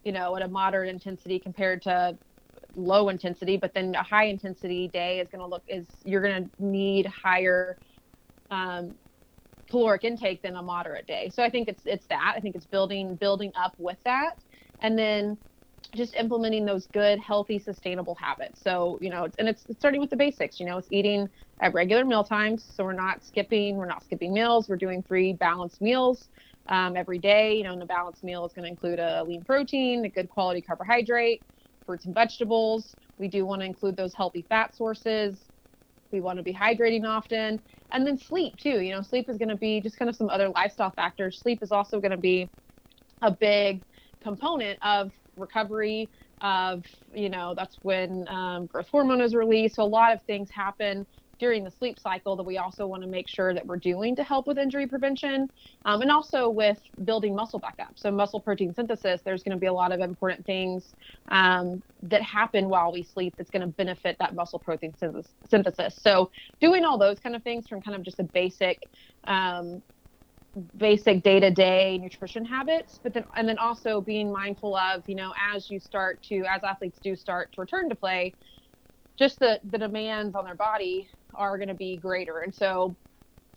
you 0.04 0.12
know, 0.12 0.36
at 0.36 0.42
a 0.42 0.48
moderate 0.48 0.90
intensity 0.90 1.40
compared 1.40 1.84
to 1.84 2.18
low 2.76 3.10
intensity, 3.10 3.58
but 3.58 3.74
then 3.74 3.96
a 3.96 4.04
high 4.04 4.26
intensity 4.26 4.88
day 4.88 5.20
is 5.20 5.30
going 5.30 5.42
to 5.42 5.48
look 5.48 5.64
is 5.68 5.88
you're 6.04 6.22
going 6.22 6.46
to 6.46 6.52
need 6.60 7.06
higher 7.06 7.78
um, 8.50 8.96
caloric 9.70 10.04
intake 10.04 10.42
than 10.42 10.56
a 10.56 10.62
moderate 10.62 11.08
day. 11.08 11.30
So 11.30 11.44
I 11.44 11.50
think 11.50 11.68
it's 11.68 11.84
it's 11.86 12.08
that. 12.08 12.34
I 12.36 12.40
think 12.40 12.56
it's 12.56 12.66
building 12.66 13.16
building 13.16 13.52
up 13.56 13.74
with 13.78 13.98
that, 14.06 14.36
and 14.82 14.98
then 14.98 15.38
just 15.96 16.16
implementing 16.16 16.66
those 16.66 16.88
good, 16.88 17.20
healthy, 17.20 17.60
sustainable 17.60 18.16
habits. 18.16 18.62
So 18.62 18.98
you 19.02 19.10
know, 19.10 19.28
and 19.38 19.48
it's, 19.48 19.66
it's 19.68 19.80
starting 19.80 20.02
with 20.02 20.10
the 20.10 20.18
basics. 20.18 20.60
You 20.60 20.66
know, 20.66 20.78
it's 20.78 20.88
eating 20.92 21.28
at 21.62 21.74
regular 21.74 22.06
meal 22.06 22.24
times, 22.24 22.68
so 22.76 22.84
we're 22.84 22.94
not 22.94 23.24
skipping 23.24 23.78
we're 23.78 23.86
not 23.86 24.04
skipping 24.04 24.34
meals. 24.34 24.68
We're 24.70 24.78
doing 24.78 25.04
three 25.04 25.34
balanced 25.34 25.82
meals. 25.82 26.30
Um, 26.68 26.96
every 26.96 27.20
day, 27.20 27.58
you 27.58 27.64
know, 27.64 27.74
and 27.74 27.84
a 27.84 27.86
balanced 27.86 28.24
meal 28.24 28.46
is 28.46 28.54
going 28.54 28.64
to 28.64 28.70
include 28.70 28.98
a 28.98 29.26
lean 29.26 29.44
protein, 29.44 30.06
a 30.06 30.10
good 30.10 30.30
quality 30.30 30.62
carbohydrate, 30.62 31.44
fruits 31.86 32.06
and 32.06 32.16
vegetables. 32.16 32.96
We 33.18 33.28
do 33.28 33.46
want 33.46 33.62
to 33.62 33.66
include 33.66 33.98
those 33.98 34.14
healthy 34.14 34.46
fat 34.50 34.76
sources. 34.76 35.50
We 36.12 36.22
want 36.22 36.38
to 36.38 36.44
be 36.44 36.54
hydrating 36.54 37.06
often. 37.08 37.62
And 37.92 38.06
then 38.06 38.18
sleep, 38.18 38.58
too. 38.58 38.82
You 38.82 38.94
know, 38.94 39.02
sleep 39.02 39.30
is 39.30 39.38
going 39.38 39.50
to 39.50 39.58
be 39.58 39.82
just 39.82 39.98
kind 39.98 40.10
of 40.10 40.16
some 40.16 40.30
other 40.30 40.50
lifestyle 40.50 40.92
factors. 40.92 41.42
Sleep 41.42 41.60
is 41.62 41.72
also 41.72 42.00
going 42.00 42.12
to 42.12 42.18
be 42.18 42.50
a 43.22 43.32
big 43.32 43.84
component 44.22 44.80
of 44.82 45.12
recovery 45.36 46.10
of 46.42 46.84
you 47.14 47.30
know 47.30 47.54
that's 47.56 47.80
when 47.82 48.26
um, 48.28 48.68
growth 48.68 48.88
hormone 48.90 49.22
is 49.22 49.34
released 49.34 49.76
so 49.76 49.84
a 49.84 49.86
lot 49.86 50.14
of 50.14 50.22
things 50.24 50.50
happen 50.52 51.08
during 51.44 51.66
the 51.66 51.72
sleep 51.72 52.00
cycle 52.00 52.38
that 52.38 52.44
we 52.44 52.58
also 52.58 52.88
want 52.88 53.04
to 53.04 53.10
make 53.10 53.28
sure 53.28 53.54
that 53.54 53.66
we're 53.66 53.76
doing 53.76 54.16
to 54.16 54.24
help 54.24 54.48
with 54.48 54.58
injury 54.58 54.88
prevention 54.88 55.50
um, 55.84 56.02
and 56.02 56.10
also 56.10 56.50
with 56.50 56.78
building 57.04 57.36
muscle 57.36 57.60
back 57.60 57.76
up. 57.82 57.90
So, 57.96 58.12
muscle 58.12 58.40
protein 58.40 58.74
synthesis, 58.74 59.20
there's 59.26 59.44
going 59.44 59.52
to 59.58 59.60
be 59.60 59.68
a 59.68 59.74
lot 59.74 59.92
of 59.92 60.00
important 60.00 60.46
things 60.46 60.94
um, 61.28 61.84
that 62.04 62.22
happen 62.22 62.70
while 62.70 62.94
we 62.94 63.04
sleep 63.04 63.34
that's 63.38 63.50
going 63.50 63.62
to 63.62 63.68
benefit 63.68 64.16
that 64.22 64.34
muscle 64.34 64.60
protein 64.60 64.94
synthesis. 64.96 66.00
So, 66.02 66.32
doing 66.62 66.86
all 66.86 66.98
those 66.98 67.20
kind 67.20 67.36
of 67.36 67.44
things 67.44 67.68
from 67.68 67.82
kind 67.82 67.98
of 67.98 68.04
just 68.04 68.22
a 68.22 68.24
basic 68.24 68.80
um, 69.28 69.84
basic 70.78 71.24
day-to-day 71.24 71.98
nutrition 71.98 72.46
habits 72.46 73.00
but 73.04 73.12
then 73.12 73.26
and 73.36 73.50
then 73.50 73.58
also 73.58 74.02
being 74.02 74.32
mindful 74.32 74.76
of 74.76 75.02
you 75.08 75.16
know 75.16 75.34
as 75.52 75.68
you 75.68 75.80
start 75.80 76.22
to 76.22 76.44
as 76.48 76.64
athletes 76.64 77.00
do 77.04 77.16
start 77.16 77.52
to 77.52 77.60
return 77.60 77.90
to 77.90 77.96
play 77.96 78.36
just 79.18 79.40
the 79.40 79.60
the 79.64 79.80
demands 79.80 80.36
on 80.36 80.46
their 80.46 80.54
body 80.56 81.10
are 81.36 81.58
going 81.58 81.70
to 81.70 81.74
be 81.74 81.98
greater. 81.98 82.40
And 82.40 82.54
so, 82.54 82.96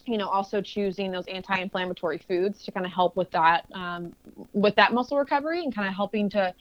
you 0.06 0.18
know, 0.18 0.28
also 0.28 0.60
choosing 0.60 1.10
those 1.10 1.26
anti-inflammatory 1.26 2.18
foods 2.18 2.64
to 2.64 2.72
kind 2.72 2.86
of 2.86 2.92
help 2.92 3.16
with 3.16 3.30
that 3.32 3.64
um, 3.74 4.14
with 4.52 4.76
that 4.76 4.92
muscle 4.92 5.18
recovery 5.18 5.62
and 5.62 5.74
kind 5.74 5.88
of 5.88 5.94
helping 5.94 6.30
to 6.30 6.54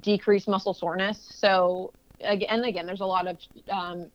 decrease 0.00 0.46
muscle 0.46 0.74
soreness. 0.74 1.26
So 1.38 1.94
again, 2.20 2.64
again, 2.64 2.86
there's 2.86 3.00
a 3.00 3.06
lot 3.06 3.26
of 3.26 3.38
um, 3.70 4.10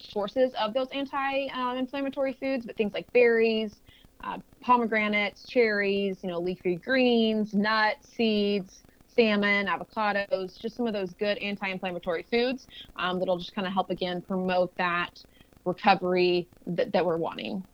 sources 0.00 0.52
of 0.60 0.74
those 0.74 0.88
anti-inflammatory 0.92 2.34
foods, 2.34 2.66
but 2.66 2.76
things 2.76 2.92
like 2.92 3.08
berries, 3.12 3.80
uh, 4.22 4.38
pomegranates, 4.62 5.46
cherries, 5.46 6.20
you 6.22 6.28
know, 6.28 6.40
leafy 6.40 6.76
greens, 6.76 7.54
nuts, 7.54 8.08
seeds, 8.14 8.84
salmon, 9.06 9.66
avocados, 9.66 10.58
just 10.60 10.76
some 10.76 10.86
of 10.86 10.92
those 10.92 11.14
good 11.14 11.38
anti-inflammatory 11.38 12.26
foods 12.30 12.66
um, 12.96 13.18
that'll 13.18 13.38
just 13.38 13.54
kind 13.54 13.66
of 13.66 13.72
help 13.72 13.90
again 13.90 14.22
promote 14.22 14.76
that 14.76 15.18
recovery 15.64 16.48
that, 16.66 16.92
that 16.92 17.04
we're 17.04 17.16
wanting. 17.16 17.64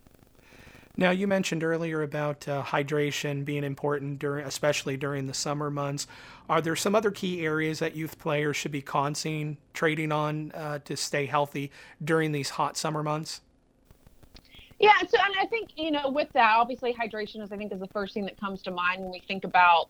Now, 0.97 1.11
you 1.13 1.27
mentioned 1.27 1.65
earlier 1.65 2.03
about 2.03 2.47
uh, 2.47 2.63
hydration 2.63 3.45
being 3.45 3.65
important 3.65 4.19
during, 4.19 4.45
especially 4.45 4.97
during 4.97 5.27
the 5.27 5.35
summer 5.35 5.71
months. 5.71 6.07
Are 6.49 6.61
there 6.61 6.77
some 6.77 6.95
other 6.95 7.11
key 7.11 7.45
areas 7.45 7.79
that 7.79 7.95
youth 7.95 8.19
players 8.19 8.57
should 8.57 8.73
be 8.73 8.83
concentrating 8.83 10.13
on 10.13 10.53
uh, 10.53 10.81
to 10.81 10.97
stay 10.97 11.27
healthy 11.27 11.71
during 12.05 12.33
these 12.33 12.51
hot 12.51 12.77
summer 12.77 13.03
months? 13.03 13.41
Yeah, 14.79 14.99
so 15.09 15.19
and 15.23 15.35
I 15.39 15.47
think 15.47 15.71
you 15.77 15.91
know 15.91 16.11
with 16.11 16.33
that, 16.33 16.57
obviously 16.57 16.93
hydration 16.93 17.43
is 17.43 17.53
I 17.53 17.57
think 17.57 17.73
is 17.73 17.81
the 17.81 17.87
first 17.89 18.15
thing 18.15 18.25
that 18.25 18.41
comes 18.41 18.63
to 18.63 18.71
mind 18.71 19.03
when 19.03 19.11
we 19.11 19.21
think 19.21 19.45
about 19.45 19.89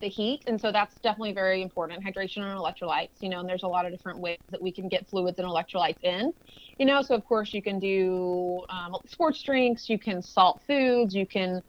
the 0.00 0.08
heat. 0.08 0.42
And 0.46 0.60
so 0.60 0.72
that's 0.72 0.98
definitely 1.00 1.32
very 1.32 1.62
important. 1.62 2.04
Hydration 2.04 2.38
and 2.38 2.58
electrolytes, 2.58 3.20
you 3.20 3.28
know, 3.28 3.40
and 3.40 3.48
there's 3.48 3.62
a 3.62 3.68
lot 3.68 3.86
of 3.86 3.92
different 3.92 4.20
ways 4.20 4.38
that 4.50 4.62
we 4.62 4.72
can 4.72 4.88
get 4.88 5.08
fluids 5.08 5.38
and 5.38 5.46
electrolytes 5.46 6.02
in, 6.02 6.32
you 6.78 6.86
know. 6.86 7.02
So, 7.02 7.14
of 7.14 7.24
course, 7.24 7.52
you 7.54 7.62
can 7.62 7.78
do 7.78 8.64
um, 8.70 8.96
sports 9.06 9.42
drinks, 9.42 9.88
you 9.88 9.98
can 9.98 10.22
salt 10.22 10.62
foods, 10.66 11.14
you 11.14 11.26
can 11.26 11.62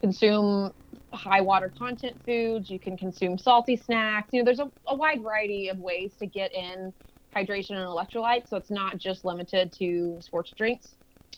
consume 0.00 0.72
high 1.12 1.40
water 1.40 1.72
content 1.76 2.20
foods, 2.24 2.70
you 2.70 2.80
can 2.80 2.96
consume 2.96 3.38
salty 3.38 3.76
snacks. 3.76 4.28
You 4.32 4.40
know, 4.40 4.44
there's 4.44 4.60
a, 4.60 4.70
a 4.88 4.94
wide 4.94 5.22
variety 5.22 5.68
of 5.68 5.78
ways 5.78 6.14
to 6.18 6.26
get 6.26 6.52
in 6.54 6.92
hydration 7.36 7.72
and 7.72 7.86
electrolytes. 7.88 8.48
So, 8.48 8.56
it's 8.56 8.70
not 8.70 8.98
just 8.98 9.24
limited 9.24 9.72
to 9.78 10.18
sports 10.20 10.52
drinks. 10.56 10.94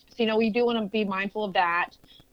So, 0.09 0.23
you 0.23 0.27
know, 0.27 0.37
we 0.37 0.49
do 0.49 0.65
want 0.65 0.79
to 0.79 0.89
be 0.89 1.03
mindful 1.03 1.43
of 1.43 1.53
that. 1.53 1.89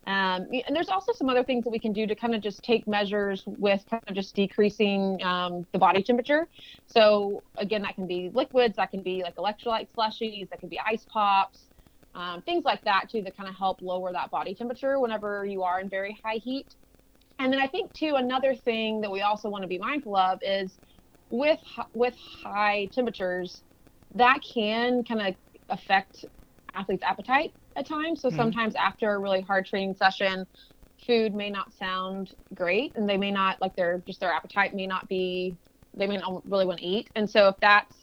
Um, 0.07 0.49
and 0.67 0.75
there's 0.75 0.89
also 0.89 1.13
some 1.13 1.29
other 1.29 1.45
things 1.45 1.65
that 1.65 1.71
we 1.71 1.79
can 1.79 1.93
do 1.93 2.07
to 2.07 2.15
kind 2.17 2.35
of 2.35 2.41
just 2.43 2.65
take 2.65 2.89
measures 2.89 3.45
with 3.47 3.85
kind 3.89 4.03
of 4.09 4.15
just 4.17 4.35
decreasing 4.35 5.23
um, 5.23 5.67
the 5.73 5.79
body 5.79 6.03
temperature. 6.03 6.49
So 6.87 7.45
again, 7.57 7.83
that 7.83 7.95
can 7.95 8.07
be 8.09 8.31
liquids, 8.35 8.77
that 8.77 8.91
can 8.91 9.03
be 9.03 9.23
like 9.23 9.37
electrolyte 9.37 9.89
slushies, 9.97 10.49
that 10.51 10.59
can 10.61 10.69
be 10.69 10.81
ice 10.85 11.07
pops, 11.13 11.69
um, 12.15 12.43
things 12.43 12.65
like 12.65 12.83
that 12.85 13.11
too, 13.11 13.23
that 13.23 13.37
kind 13.37 13.49
of 13.49 13.55
help 13.55 13.81
lower 13.81 14.13
that 14.13 14.31
body 14.31 14.55
temperature 14.55 14.99
whenever 14.99 15.47
you 15.47 15.63
are 15.63 15.81
in 15.81 15.89
very 15.89 16.19
high 16.25 16.37
heat. 16.37 16.75
And 17.39 17.53
then 17.53 17.61
I 17.61 17.69
think 17.69 17.93
too, 17.93 18.15
another 18.17 18.55
thing 18.57 19.03
that 19.03 19.11
we 19.11 19.21
also 19.23 19.49
want 19.51 19.63
to 19.63 19.69
be 19.69 19.79
mindful 19.79 20.17
of 20.17 20.41
is 20.43 20.79
with 21.31 21.61
with 21.95 22.15
high 22.45 22.91
temperatures, 22.93 23.63
that 24.15 24.41
can 24.55 25.05
kind 25.05 25.21
of 25.29 25.35
affect 25.69 26.25
athletes' 26.75 27.03
appetite 27.05 27.53
at 27.77 27.87
times. 27.89 28.23
So 28.23 28.31
mm 28.31 28.37
sometimes 28.37 28.75
after 28.77 29.13
a 29.13 29.19
really 29.19 29.43
hard 29.43 29.67
training 29.67 29.95
session, 29.95 30.47
food 31.07 31.35
may 31.35 31.51
not 31.51 31.73
sound 31.75 32.31
great 32.55 32.93
and 32.97 33.09
they 33.09 33.17
may 33.19 33.31
not 33.31 33.61
like 33.61 33.75
their 33.77 34.03
just 34.07 34.21
their 34.21 34.33
appetite 34.33 34.75
may 34.75 34.87
not 34.87 35.09
be 35.09 35.57
they 35.97 36.07
may 36.07 36.17
not 36.17 36.43
really 36.47 36.67
want 36.67 36.81
to 36.81 36.87
eat. 36.87 37.11
And 37.17 37.29
so 37.29 37.49
if 37.49 37.57
that's 37.61 37.95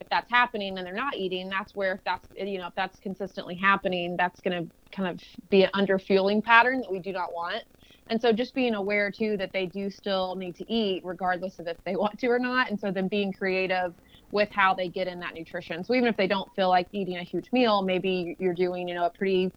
if 0.00 0.08
that's 0.10 0.30
happening 0.30 0.76
and 0.78 0.86
they're 0.86 0.94
not 0.94 1.16
eating, 1.16 1.48
that's 1.48 1.74
where 1.74 1.94
if 1.94 2.00
that's 2.04 2.28
you 2.34 2.58
know 2.58 2.68
if 2.68 2.74
that's 2.76 2.98
consistently 3.00 3.56
happening, 3.56 4.16
that's 4.18 4.40
going 4.40 4.64
to 4.64 4.70
kind 4.96 5.08
of 5.10 5.20
be 5.50 5.64
an 5.64 5.70
under 5.74 5.98
fueling 5.98 6.42
pattern 6.42 6.80
that 6.80 6.92
we 6.92 7.00
do 7.00 7.12
not 7.12 7.32
want. 7.34 7.62
And 8.10 8.20
so 8.20 8.32
just 8.32 8.54
being 8.54 8.74
aware 8.74 9.10
too 9.10 9.36
that 9.38 9.52
they 9.54 9.66
do 9.66 9.90
still 9.90 10.36
need 10.36 10.56
to 10.56 10.72
eat 10.72 11.02
regardless 11.04 11.58
of 11.58 11.68
if 11.68 11.78
they 11.86 11.96
want 11.96 12.18
to 12.20 12.28
or 12.28 12.38
not. 12.38 12.70
And 12.70 12.78
so 12.80 12.90
then 12.92 13.08
being 13.08 13.32
creative 13.32 13.94
with 14.34 14.50
how 14.50 14.74
they 14.74 14.88
get 14.88 15.06
in 15.06 15.20
that 15.20 15.32
nutrition. 15.32 15.84
So 15.84 15.94
even 15.94 16.08
if 16.08 16.16
they 16.16 16.26
don't 16.26 16.52
feel 16.56 16.68
like 16.68 16.88
eating 16.90 17.16
a 17.16 17.22
huge 17.22 17.50
meal, 17.52 17.82
maybe 17.82 18.36
you're 18.40 18.52
doing, 18.52 18.88
you 18.88 18.94
know, 18.94 19.06
a 19.06 19.10
pretty 19.10 19.50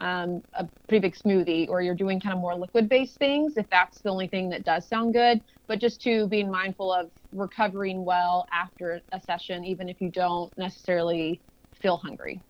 um, 0.00 0.42
a 0.52 0.64
pretty 0.86 1.00
big 1.00 1.16
smoothie 1.16 1.68
or 1.68 1.82
you're 1.82 1.94
doing 1.94 2.20
kind 2.20 2.32
of 2.32 2.38
more 2.38 2.54
liquid 2.54 2.88
based 2.88 3.16
things 3.16 3.56
if 3.56 3.68
that's 3.68 4.00
the 4.00 4.08
only 4.08 4.28
thing 4.28 4.48
that 4.48 4.64
does 4.64 4.86
sound 4.86 5.12
good 5.12 5.40
but 5.66 5.80
just 5.80 6.00
to 6.02 6.28
being 6.28 6.48
mindful 6.48 6.92
of 6.92 7.10
recovering 7.32 8.04
well 8.04 8.46
after 8.52 9.00
a 9.10 9.20
session 9.20 9.64
even 9.64 9.88
if 9.88 10.00
you 10.00 10.08
don't 10.08 10.56
necessarily 10.56 11.40
feel 11.74 11.96
hungry 11.96 12.40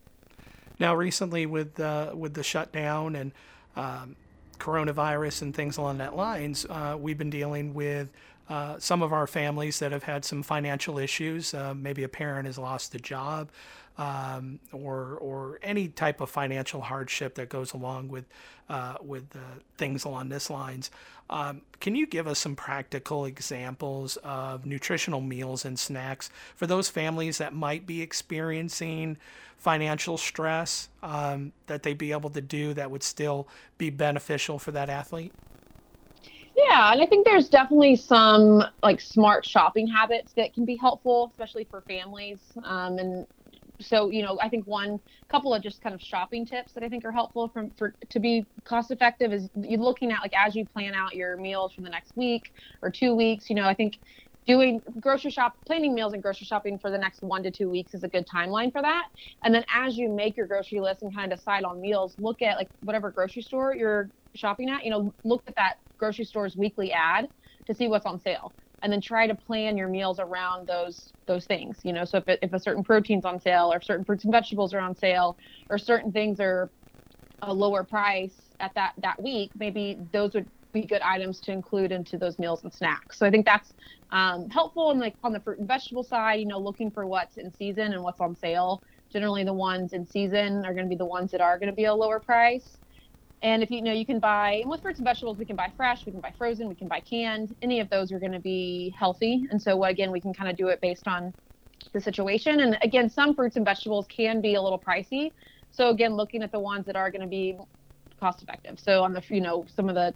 now 0.79 0.95
recently 0.95 1.47
with 1.47 1.81
uh, 1.81 2.13
with 2.15 2.35
the 2.35 2.43
shutdown 2.43 3.17
and 3.17 3.33
um, 3.77 4.15
coronavirus 4.59 5.41
and 5.41 5.55
things 5.55 5.79
along 5.79 5.97
that 5.97 6.15
lines 6.15 6.67
uh, 6.69 6.99
we've 7.01 7.17
been 7.17 7.31
dealing 7.31 7.73
with 7.73 8.11
uh, 8.49 8.79
some 8.79 9.03
of 9.03 9.13
our 9.13 9.27
families 9.27 9.79
that 9.79 9.93
have 9.93 10.05
had 10.05 10.25
some 10.25 10.43
financial 10.43 10.99
issues, 10.99 11.55
uh, 11.55 11.75
maybe 11.75 12.03
a 12.03 12.09
parent 12.09 12.47
has 12.47 12.59
lost 12.59 12.95
a 12.95 12.99
job, 12.99 13.51
um, 13.99 14.61
or 14.73 15.19
or 15.21 15.59
any 15.63 15.89
type 15.89 16.21
of 16.21 16.31
financial 16.31 16.81
hardship 16.81 17.35
that 17.35 17.49
goes 17.49 17.73
along 17.73 18.09
with 18.09 18.25
uh, 18.69 18.95
with 19.03 19.27
things 19.77 20.05
along 20.05 20.29
this 20.29 20.49
lines. 20.49 20.91
Um, 21.31 21.63
can 21.81 21.95
you 21.95 22.07
give 22.07 22.27
us 22.27 22.39
some 22.39 22.57
practical 22.57 23.27
examples 23.27 24.17
of 24.25 24.65
nutritional 24.65 25.21
meals 25.21 25.65
and 25.65 25.79
snacks 25.79 26.31
for 26.57 26.67
those 26.67 26.89
families 26.89 27.39
that 27.39 27.55
might 27.55 27.87
be 27.87 28.01
experiencing 28.01 29.19
financial 29.59 30.17
stress 30.17 30.89
um, 31.03 31.53
that 31.67 31.83
they'd 31.83 31.99
be 31.99 32.13
able 32.13 32.31
to 32.31 32.41
do 32.41 32.73
that 32.75 32.91
would 32.91 33.03
still 33.03 33.47
be 33.77 33.91
beneficial 33.91 34.59
for 34.59 34.73
that 34.73 34.89
athlete? 34.89 35.33
Yeah, 36.69 36.93
and 36.93 37.01
I 37.03 37.07
think 37.07 37.25
there's 37.27 37.49
definitely 37.49 37.97
some 37.97 38.63
like 38.83 39.01
smart 39.01 39.47
shopping 39.47 39.87
habits 39.87 40.33
that 40.37 40.53
can 40.55 40.65
be 40.65 40.77
helpful, 40.77 41.29
especially 41.31 41.67
for 41.71 41.83
families. 41.89 42.41
Um, 42.65 42.99
and 42.99 43.27
so 43.81 44.11
you 44.11 44.23
know 44.23 44.39
i 44.43 44.49
think 44.49 44.67
one 44.67 45.01
couple 45.33 45.55
of 45.55 45.63
just 45.63 45.83
kind 45.83 45.95
of 45.95 46.03
shopping 46.03 46.47
tips 46.47 46.75
that 46.75 46.85
i 46.85 46.89
think 46.89 47.05
are 47.05 47.13
helpful 47.13 47.49
from 47.49 47.73
for 47.79 47.97
to 48.11 48.21
be 48.21 48.47
cost 48.65 48.93
effective 48.93 49.33
is 49.33 49.51
you're 49.63 49.81
looking 49.81 50.13
at 50.13 50.21
like 50.23 50.35
as 50.37 50.55
you 50.55 50.67
plan 50.67 50.95
out 50.95 51.17
your 51.17 51.37
meals 51.39 51.75
for 51.75 51.83
the 51.83 51.91
next 51.91 52.13
week 52.17 52.43
or 52.83 52.91
two 52.91 53.15
weeks 53.17 53.51
you 53.51 53.57
know 53.57 53.65
i 53.65 53.75
think 53.75 53.99
doing 54.47 54.81
grocery 55.01 55.31
shop 55.31 55.55
planning 55.67 55.95
meals 55.95 56.13
and 56.13 56.23
grocery 56.23 56.47
shopping 56.47 56.79
for 56.79 56.91
the 56.91 56.99
next 56.99 57.23
one 57.23 57.43
to 57.43 57.51
two 57.51 57.71
weeks 57.71 57.95
is 57.95 58.05
a 58.05 58.09
good 58.09 58.27
timeline 58.33 58.73
for 58.73 58.83
that 58.83 59.05
and 59.45 59.55
then 59.55 59.65
as 59.75 59.97
you 59.97 60.09
make 60.11 60.37
your 60.37 60.47
grocery 60.47 60.81
list 60.81 61.03
and 61.03 61.15
kind 61.15 61.33
of 61.33 61.39
decide 61.39 61.65
on 61.65 61.81
meals 61.81 62.15
look 62.19 62.43
at 62.43 62.59
like 62.59 62.69
whatever 62.83 63.11
grocery 63.11 63.43
store 63.43 63.75
you're 63.75 64.11
shopping 64.37 64.71
at 64.71 64.85
you 64.85 64.91
know 64.91 65.15
look 65.25 65.43
at 65.49 65.55
that 65.57 65.77
grocery 65.99 66.25
store's 66.25 66.57
weekly 66.57 66.93
ad 66.93 67.29
to 67.67 67.75
see 67.75 67.89
what's 67.89 68.07
on 68.07 68.21
sale 68.21 68.55
and 68.83 68.93
then 68.93 69.01
try 69.01 69.27
to 69.27 69.35
plan 69.35 69.77
your 69.77 69.89
meals 69.89 70.19
around 70.21 70.67
those 70.69 71.13
those 71.27 71.47
things 71.47 71.81
you 71.85 71.93
know? 71.93 72.05
So 72.05 72.19
if, 72.19 72.29
it, 72.29 72.39
if 72.43 72.53
a 72.53 72.61
certain 72.61 72.85
protein's 72.85 73.25
on 73.25 73.41
sale 73.41 73.73
or 73.73 73.81
certain 73.81 74.05
fruits 74.05 74.25
and 74.25 74.33
vegetables 74.33 74.75
are 74.75 74.81
on 74.81 74.95
sale 74.95 75.37
or 75.71 75.79
certain 75.79 76.13
things 76.13 76.41
are 76.41 76.71
a 77.43 77.53
lower 77.53 77.85
price 77.85 78.37
at 78.61 78.73
that 78.75 78.93
that 78.99 79.23
week 79.23 79.53
maybe 79.57 79.99
those 80.13 80.35
would 80.35 80.47
be 80.73 80.87
good 80.87 81.01
items 81.03 81.41
to 81.41 81.53
include 81.53 81.93
into 81.93 82.19
those 82.19 82.39
meals 82.39 82.63
and 82.65 82.73
snacks. 82.73 83.19
So 83.19 83.27
i 83.27 83.31
think 83.31 83.47
that's 83.47 83.73
um, 84.11 84.49
helpful 84.51 84.91
and 84.91 85.01
like 85.01 85.17
on 85.23 85.33
the 85.33 85.41
fruit 85.41 85.59
and 85.59 85.69
vegetable 85.69 86.03
side 86.05 86.41
you 86.41 86.47
know 86.47 86.59
looking 86.59 86.91
for 86.91 87.07
what's 87.07 87.37
in 87.37 87.53
season 87.53 87.93
and 87.93 88.03
what's 88.03 88.21
on 88.21 88.35
sale. 88.35 88.83
Generally 89.13 89.45
the 89.45 89.55
ones 89.55 89.95
in 89.95 90.05
season 90.05 90.65
are 90.67 90.75
going 90.75 90.85
to 90.85 90.91
be 90.91 90.97
the 90.97 91.07
ones 91.07 91.31
that 91.31 91.41
are 91.41 91.59
going 91.59 91.71
to 91.71 91.75
be 91.75 91.87
a 91.87 91.95
lower 91.95 92.21
price 92.21 92.79
and 93.43 93.63
if 93.63 93.71
you, 93.71 93.77
you 93.77 93.83
know, 93.83 93.93
you 93.93 94.07
can 94.07 94.19
buy 94.19 94.63
with 94.67 94.83
fruits 94.83 94.99
and 94.99 95.07
vegetables, 95.07 95.39
we 95.39 95.45
can 95.45 95.57
buy 95.57 95.73
fresh, 95.77 96.05
we 96.05 96.13
can 96.13 96.21
buy 96.21 96.35
frozen, 96.37 96.69
we 96.69 96.75
can 96.75 96.89
buy 96.89 97.01
canned. 97.01 97.55
Any 97.63 97.81
of 97.81 97.89
those 97.91 98.11
are 98.11 98.19
going 98.19 98.33
to 98.33 98.41
be 98.41 98.95
healthy. 98.99 99.45
And 99.51 99.61
so 99.61 99.85
again, 99.85 100.11
we 100.11 100.21
can 100.21 100.35
kind 100.35 100.51
of 100.51 100.57
do 100.57 100.69
it 100.69 100.81
based 100.81 101.07
on 101.07 101.33
the 101.93 102.01
situation. 102.01 102.61
And 102.61 102.77
again, 102.83 103.09
some 103.09 103.35
fruits 103.35 103.57
and 103.57 103.65
vegetables 103.65 104.07
can 104.09 104.41
be 104.41 104.55
a 104.55 104.63
little 104.63 104.81
pricey. 104.81 105.31
So 105.71 105.91
again, 105.91 106.15
looking 106.15 106.43
at 106.43 106.51
the 106.51 106.59
ones 106.59 106.87
that 106.87 106.97
are 106.97 107.11
going 107.11 107.23
to 107.23 107.29
be 107.29 107.57
cost 108.19 108.43
effective. 108.43 108.81
So 108.81 109.05
on 109.05 109.13
the, 109.13 109.23
you 109.29 109.41
know, 109.41 109.67
some 109.69 109.89
of 109.89 109.95
the 109.95 110.15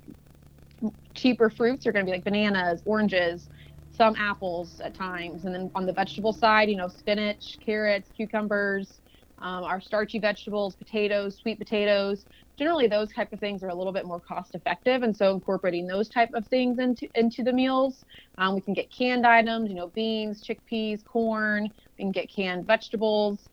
cheaper 1.14 1.48
fruits 1.48 1.86
are 1.86 1.92
going 1.92 2.04
to 2.04 2.10
be 2.10 2.16
like 2.16 2.24
bananas, 2.24 2.82
oranges, 2.84 3.48
some 3.90 4.16
apples 4.18 4.80
at 4.82 4.94
times. 4.94 5.44
And 5.44 5.54
then 5.54 5.70
on 5.76 5.86
the 5.86 5.92
vegetable 5.92 6.32
side, 6.32 6.68
you 6.68 6.76
know, 6.76 6.88
spinach, 6.88 7.58
carrots, 7.64 8.10
cucumbers, 8.16 9.00
um, 9.38 9.64
our 9.64 9.80
starchy 9.80 10.18
vegetables, 10.18 10.76
potatoes, 10.76 11.36
sweet 11.36 11.58
potatoes 11.58 12.26
generally 12.58 12.86
those 12.86 13.12
type 13.12 13.32
of 13.32 13.40
things 13.40 13.62
are 13.62 13.68
a 13.68 13.74
little 13.74 13.92
bit 13.92 14.06
more 14.06 14.20
cost 14.20 14.54
effective 14.54 15.02
and 15.02 15.16
so 15.16 15.32
incorporating 15.32 15.86
those 15.86 16.08
type 16.08 16.30
of 16.34 16.46
things 16.48 16.78
into 16.78 17.08
into 17.14 17.42
the 17.42 17.52
meals 17.52 18.04
um, 18.38 18.54
we 18.54 18.60
can 18.60 18.74
get 18.74 18.92
canned 18.96 19.26
items 19.26 19.68
you 19.68 19.74
know 19.76 19.92
beans 19.94 20.44
chickpeas 20.46 21.04
corn 21.04 21.64
we 21.98 22.04
can 22.04 22.12
get 22.12 22.30
canned 22.34 22.66
vegetables. 22.66 23.48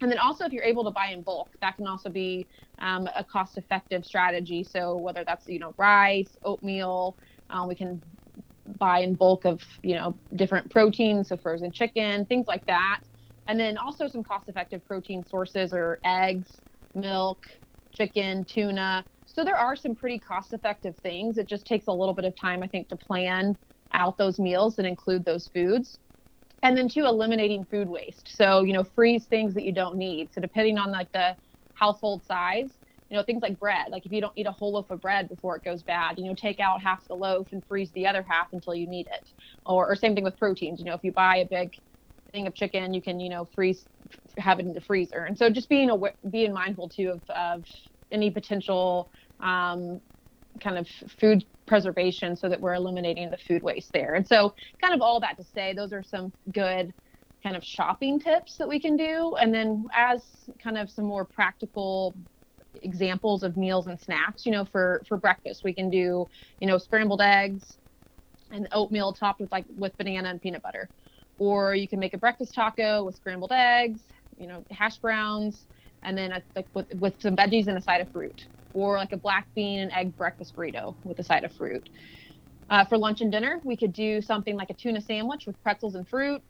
And 0.00 0.10
then 0.10 0.18
also 0.18 0.44
if 0.44 0.52
you're 0.52 0.64
able 0.64 0.84
to 0.84 0.90
buy 0.90 1.08
in 1.08 1.22
bulk 1.22 1.48
that 1.60 1.76
can 1.76 1.86
also 1.86 2.10
be 2.10 2.48
um, 2.80 3.08
a 3.16 3.24
cost 3.24 3.56
effective 3.56 4.04
strategy. 4.04 4.64
So 4.64 4.96
whether 4.96 5.24
that's 5.24 5.46
you 5.48 5.58
know 5.58 5.74
rice 5.78 6.36
oatmeal 6.44 7.16
um, 7.50 7.68
we 7.68 7.74
can 7.74 8.02
buy 8.78 9.00
in 9.00 9.14
bulk 9.14 9.44
of 9.44 9.62
you 9.82 9.94
know 9.94 10.18
different 10.34 10.70
proteins 10.70 11.28
so 11.28 11.36
frozen 11.36 11.72
chicken 11.72 12.26
things 12.26 12.46
like 12.48 12.64
that. 12.66 13.00
And 13.46 13.60
then 13.60 13.76
also 13.78 14.08
some 14.08 14.24
cost 14.24 14.48
effective 14.48 14.84
protein 14.84 15.24
sources 15.24 15.72
are 15.72 16.00
eggs 16.04 16.60
milk 16.94 17.44
chicken, 17.94 18.44
tuna. 18.44 19.04
So 19.26 19.44
there 19.44 19.56
are 19.56 19.76
some 19.76 19.94
pretty 19.94 20.18
cost 20.18 20.52
effective 20.52 20.94
things. 21.02 21.38
It 21.38 21.48
just 21.48 21.66
takes 21.66 21.86
a 21.86 21.92
little 21.92 22.14
bit 22.14 22.24
of 22.24 22.34
time, 22.36 22.62
I 22.62 22.66
think, 22.66 22.88
to 22.88 22.96
plan 22.96 23.56
out 23.92 24.18
those 24.18 24.38
meals 24.38 24.78
and 24.78 24.86
include 24.86 25.24
those 25.24 25.48
foods. 25.48 25.98
And 26.62 26.76
then 26.76 26.88
two, 26.88 27.04
eliminating 27.04 27.66
food 27.66 27.88
waste. 27.88 28.30
So, 28.34 28.62
you 28.64 28.72
know, 28.72 28.84
freeze 28.84 29.26
things 29.26 29.54
that 29.54 29.64
you 29.64 29.72
don't 29.72 29.96
need. 29.96 30.32
So 30.32 30.40
depending 30.40 30.78
on 30.78 30.90
like 30.90 31.12
the 31.12 31.36
household 31.74 32.24
size, 32.24 32.70
you 33.10 33.16
know, 33.16 33.22
things 33.22 33.42
like 33.42 33.58
bread. 33.58 33.88
Like 33.90 34.06
if 34.06 34.12
you 34.12 34.20
don't 34.20 34.32
eat 34.36 34.46
a 34.46 34.52
whole 34.52 34.72
loaf 34.72 34.90
of 34.90 35.00
bread 35.00 35.28
before 35.28 35.56
it 35.56 35.64
goes 35.64 35.82
bad, 35.82 36.18
you 36.18 36.24
know, 36.24 36.34
take 36.34 36.60
out 36.60 36.82
half 36.82 37.06
the 37.06 37.14
loaf 37.14 37.48
and 37.52 37.62
freeze 37.66 37.92
the 37.92 38.06
other 38.06 38.24
half 38.26 38.48
until 38.52 38.74
you 38.74 38.86
need 38.88 39.06
it. 39.06 39.28
Or, 39.66 39.90
or 39.90 39.96
same 39.96 40.14
thing 40.14 40.24
with 40.24 40.38
proteins. 40.38 40.80
You 40.80 40.86
know, 40.86 40.94
if 40.94 41.04
you 41.04 41.12
buy 41.12 41.36
a 41.36 41.46
big 41.46 41.72
thing 42.34 42.46
of 42.48 42.54
chicken, 42.54 42.92
you 42.92 43.00
can, 43.00 43.20
you 43.20 43.30
know, 43.30 43.48
freeze, 43.54 43.86
have 44.36 44.58
it 44.58 44.66
in 44.66 44.74
the 44.74 44.80
freezer. 44.82 45.24
And 45.24 45.38
so 45.38 45.48
just 45.50 45.68
being 45.70 45.88
aware, 45.90 46.14
being 46.30 46.52
mindful 46.52 46.90
too 46.90 47.10
of, 47.10 47.22
of 47.34 47.64
any 48.10 48.30
potential 48.30 49.10
um, 49.40 50.00
kind 50.60 50.78
of 50.78 50.88
food 51.20 51.44
preservation 51.66 52.36
so 52.36 52.48
that 52.48 52.60
we're 52.60 52.74
eliminating 52.74 53.30
the 53.30 53.38
food 53.38 53.62
waste 53.62 53.92
there. 53.94 54.14
And 54.14 54.26
so, 54.26 54.54
kind 54.82 54.94
of 54.94 55.00
all 55.00 55.20
that 55.20 55.38
to 55.38 55.44
say, 55.44 55.72
those 55.72 55.92
are 55.92 56.02
some 56.02 56.32
good 56.52 56.92
kind 57.42 57.56
of 57.56 57.64
shopping 57.64 58.20
tips 58.20 58.56
that 58.58 58.68
we 58.68 58.80
can 58.80 58.96
do. 58.96 59.36
And 59.40 59.54
then, 59.54 59.86
as 59.94 60.22
kind 60.62 60.76
of 60.76 60.90
some 60.90 61.06
more 61.06 61.24
practical 61.24 62.16
examples 62.82 63.44
of 63.44 63.56
meals 63.56 63.86
and 63.86 64.00
snacks, 64.00 64.44
you 64.44 64.52
know, 64.52 64.64
for 64.64 65.02
for 65.08 65.16
breakfast, 65.16 65.62
we 65.64 65.72
can 65.74 65.88
do, 65.88 66.26
you 66.60 66.66
know, 66.66 66.78
scrambled 66.78 67.22
eggs 67.22 67.78
and 68.50 68.68
oatmeal 68.72 69.12
topped 69.12 69.40
with 69.40 69.52
like 69.52 69.66
with 69.76 69.96
banana 69.98 70.28
and 70.30 70.40
peanut 70.42 70.62
butter. 70.62 70.90
Or 71.38 71.74
you 71.74 71.88
can 71.88 71.98
make 71.98 72.14
a 72.14 72.18
breakfast 72.18 72.54
taco 72.54 73.04
with 73.04 73.16
scrambled 73.16 73.52
eggs, 73.52 74.00
you 74.36 74.46
know, 74.46 74.64
hash 74.70 74.98
browns, 74.98 75.66
and 76.02 76.16
then 76.16 76.32
a, 76.32 76.42
like 76.54 76.66
with, 76.74 76.86
with 76.94 77.14
some 77.20 77.36
veggies 77.36 77.66
and 77.66 77.76
a 77.76 77.82
side 77.82 78.00
of 78.00 78.10
fruit, 78.10 78.40
or 78.72 78.96
like 78.96 79.12
a 79.12 79.16
black 79.16 79.48
bean 79.54 79.80
and 79.80 79.92
egg 79.92 80.16
breakfast 80.16 80.54
burrito 80.56 80.96
with 81.04 81.18
a 81.18 81.24
side 81.24 81.44
of 81.44 81.52
fruit. 81.52 81.88
Uh, 82.70 82.84
for 82.84 82.96
lunch 82.96 83.20
and 83.20 83.32
dinner, 83.32 83.60
we 83.64 83.76
could 83.76 83.92
do 83.92 84.22
something 84.22 84.56
like 84.56 84.70
a 84.70 84.74
tuna 84.74 85.00
sandwich 85.00 85.44
with 85.46 85.60
pretzels 85.62 85.94
and 85.94 86.08
fruit. 86.08 86.42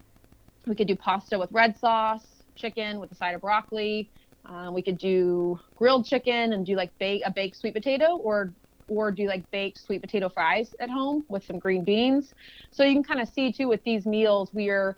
We 0.67 0.75
could 0.75 0.89
do 0.89 0.97
pasta 0.97 1.39
with 1.39 1.51
red 1.53 1.77
sauce, 1.79 2.25
chicken 2.57 3.01
with 3.01 3.11
a 3.13 3.15
side 3.15 3.35
of 3.35 3.41
broccoli. 3.41 4.11
Uh, 4.49 4.71
we 4.73 4.83
could 4.83 4.99
do 4.99 5.59
grilled 5.77 6.07
chicken 6.07 6.53
and 6.53 6.65
do 6.67 6.77
like 6.77 6.93
bake 6.99 7.23
a 7.25 7.31
baked 7.31 7.57
sweet 7.57 7.75
potato, 7.75 8.17
or 8.17 8.55
or 8.89 9.11
do 9.11 9.27
like 9.27 9.45
baked 9.51 9.79
sweet 9.79 10.01
potato 10.01 10.29
fries 10.29 10.75
at 10.81 10.91
home 10.91 11.25
with 11.29 11.45
some 11.45 11.59
green 11.59 11.85
beans. 11.85 12.33
So 12.71 12.85
you 12.85 12.95
can 12.95 13.05
kind 13.05 13.21
of 13.21 13.29
see 13.29 13.53
too 13.53 13.69
with 13.69 13.83
these 13.85 14.07
meals, 14.07 14.51
we 14.53 14.69
are 14.69 14.97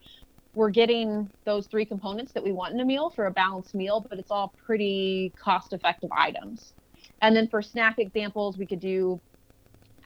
we're 0.55 0.71
getting 0.71 1.31
those 1.45 1.67
three 1.67 1.85
components 1.85 2.33
that 2.33 2.43
we 2.43 2.51
want 2.51 2.73
in 2.73 2.81
a 2.81 2.85
meal 2.85 3.11
for 3.11 3.27
a 3.27 3.31
balanced 3.31 3.75
meal, 3.75 4.05
but 4.09 4.19
it's 4.19 4.31
all 4.31 4.55
pretty 4.65 5.35
cost 5.39 5.75
effective 5.75 6.09
items. 6.17 6.73
And 7.21 7.37
then 7.37 7.47
for 7.49 7.61
snack 7.61 7.97
examples, 7.99 8.57
we 8.57 8.67
could 8.67 8.81
do 8.81 9.21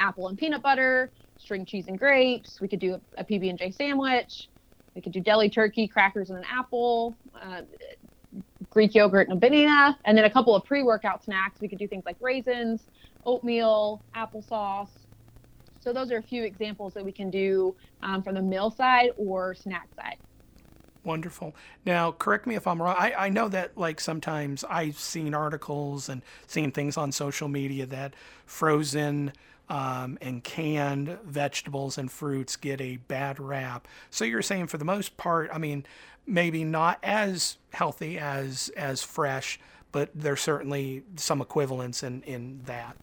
apple 0.01 0.27
and 0.27 0.37
peanut 0.37 0.61
butter, 0.61 1.13
string 1.37 1.65
cheese 1.65 1.87
and 1.87 1.97
grapes. 1.97 2.61
We 2.61 2.67
could 2.67 2.81
do 2.81 2.95
a, 2.95 3.21
a 3.21 3.25
PB&J 3.25 3.71
sandwich. 3.71 4.49
We 4.97 5.03
could 5.03 5.13
do 5.13 5.21
deli 5.21 5.51
turkey, 5.51 5.87
crackers 5.87 6.31
and 6.31 6.39
an 6.41 6.45
apple, 6.51 7.17
uh, 7.41 7.63
Greek 8.71 8.95
yogurt 8.95 9.29
and 9.29 9.37
a 9.37 9.41
banana, 9.41 9.99
and 10.05 10.17
then 10.17 10.25
a 10.25 10.31
couple 10.31 10.55
of 10.55 10.65
pre-workout 10.65 11.25
snacks. 11.25 11.61
We 11.61 11.69
could 11.69 11.79
do 11.79 11.89
things 11.89 12.05
like 12.07 12.17
raisins, 12.21 12.89
oatmeal, 13.25 14.03
applesauce. 14.15 14.91
So 15.81 15.93
those 15.93 16.13
are 16.13 16.19
a 16.19 16.23
few 16.23 16.45
examples 16.45 16.93
that 16.95 17.05
we 17.05 17.13
can 17.13 17.31
do 17.31 17.75
um, 18.03 18.23
from 18.23 18.35
the 18.35 18.43
meal 18.43 18.71
side 18.71 19.11
or 19.17 19.55
snack 19.55 19.89
side. 19.97 20.19
Wonderful. 21.03 21.55
Now, 21.87 22.13
correct 22.13 22.47
me 22.47 22.55
if 22.57 22.67
I'm 22.67 22.83
wrong. 22.83 22.95
I, 22.99 23.15
I 23.17 23.29
know 23.31 23.49
that, 23.49 23.79
like, 23.79 24.01
sometimes 24.01 24.65
I've 24.65 24.99
seen 24.99 25.33
articles 25.33 26.11
and 26.11 26.21
seen 26.47 26.73
things 26.73 26.99
on 26.99 27.11
social 27.13 27.49
media 27.49 27.87
that 27.87 28.13
frozen 28.45 29.33
um, 29.71 30.19
and 30.21 30.45
canned 30.45 31.17
vegetables 31.25 31.97
and 31.97 32.13
fruits 32.13 32.57
get 32.57 32.83
a 32.83 32.97
bad 32.97 33.41
rap. 33.41 33.89
So 34.11 34.27
you're 34.27 34.43
saying, 34.43 34.67
for 34.67 34.77
the 34.77 34.85
most 34.85 35.17
part, 35.17 35.49
I 35.51 35.57
mean, 35.57 35.87
maybe 36.27 36.65
not 36.65 36.99
as 37.03 37.57
healthy 37.73 38.19
as 38.19 38.69
as 38.77 39.03
fresh, 39.03 39.59
but 39.93 40.11
there's 40.15 40.41
certainly 40.41 41.03
some 41.17 41.41
equivalence 41.41 42.03
in 42.03 42.23
in 42.23 42.61
that. 42.67 42.97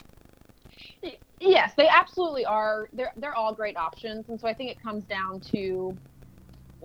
Yes, 1.40 1.74
they 1.78 1.88
absolutely 1.88 2.46
are. 2.46 2.90
They're 2.94 3.14
they're 3.18 3.36
all 3.36 3.54
great 3.54 3.78
options, 3.78 4.30
and 4.30 4.40
so 4.40 4.48
I 4.48 4.54
think 4.54 4.72
it 4.72 4.82
comes 4.82 5.04
down 5.06 5.40
to 5.52 5.96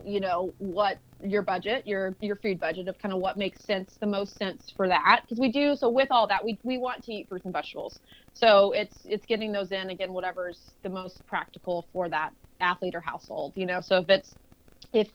you 0.04 0.20
know 0.20 0.52
what 0.58 0.98
your 1.24 1.42
budget 1.42 1.86
your 1.86 2.16
your 2.20 2.36
food 2.36 2.58
budget 2.58 2.88
of 2.88 2.98
kind 2.98 3.14
of 3.14 3.20
what 3.20 3.36
makes 3.36 3.62
sense 3.64 3.96
the 4.00 4.06
most 4.06 4.36
sense 4.36 4.72
for 4.76 4.88
that 4.88 5.20
because 5.22 5.38
we 5.38 5.50
do 5.50 5.76
so 5.76 5.88
with 5.88 6.08
all 6.10 6.26
that 6.26 6.44
we 6.44 6.58
we 6.64 6.78
want 6.78 7.02
to 7.04 7.12
eat 7.12 7.28
fruits 7.28 7.44
and 7.44 7.52
vegetables 7.54 8.00
so 8.32 8.72
it's 8.72 8.96
it's 9.04 9.26
getting 9.26 9.52
those 9.52 9.70
in 9.70 9.90
again 9.90 10.12
whatever's 10.12 10.72
the 10.82 10.88
most 10.88 11.24
practical 11.26 11.86
for 11.92 12.08
that 12.08 12.32
athlete 12.60 12.94
or 12.94 13.00
household 13.00 13.52
you 13.54 13.66
know 13.66 13.80
so 13.80 13.98
if 13.98 14.08
it's 14.08 14.34
if 14.92 15.08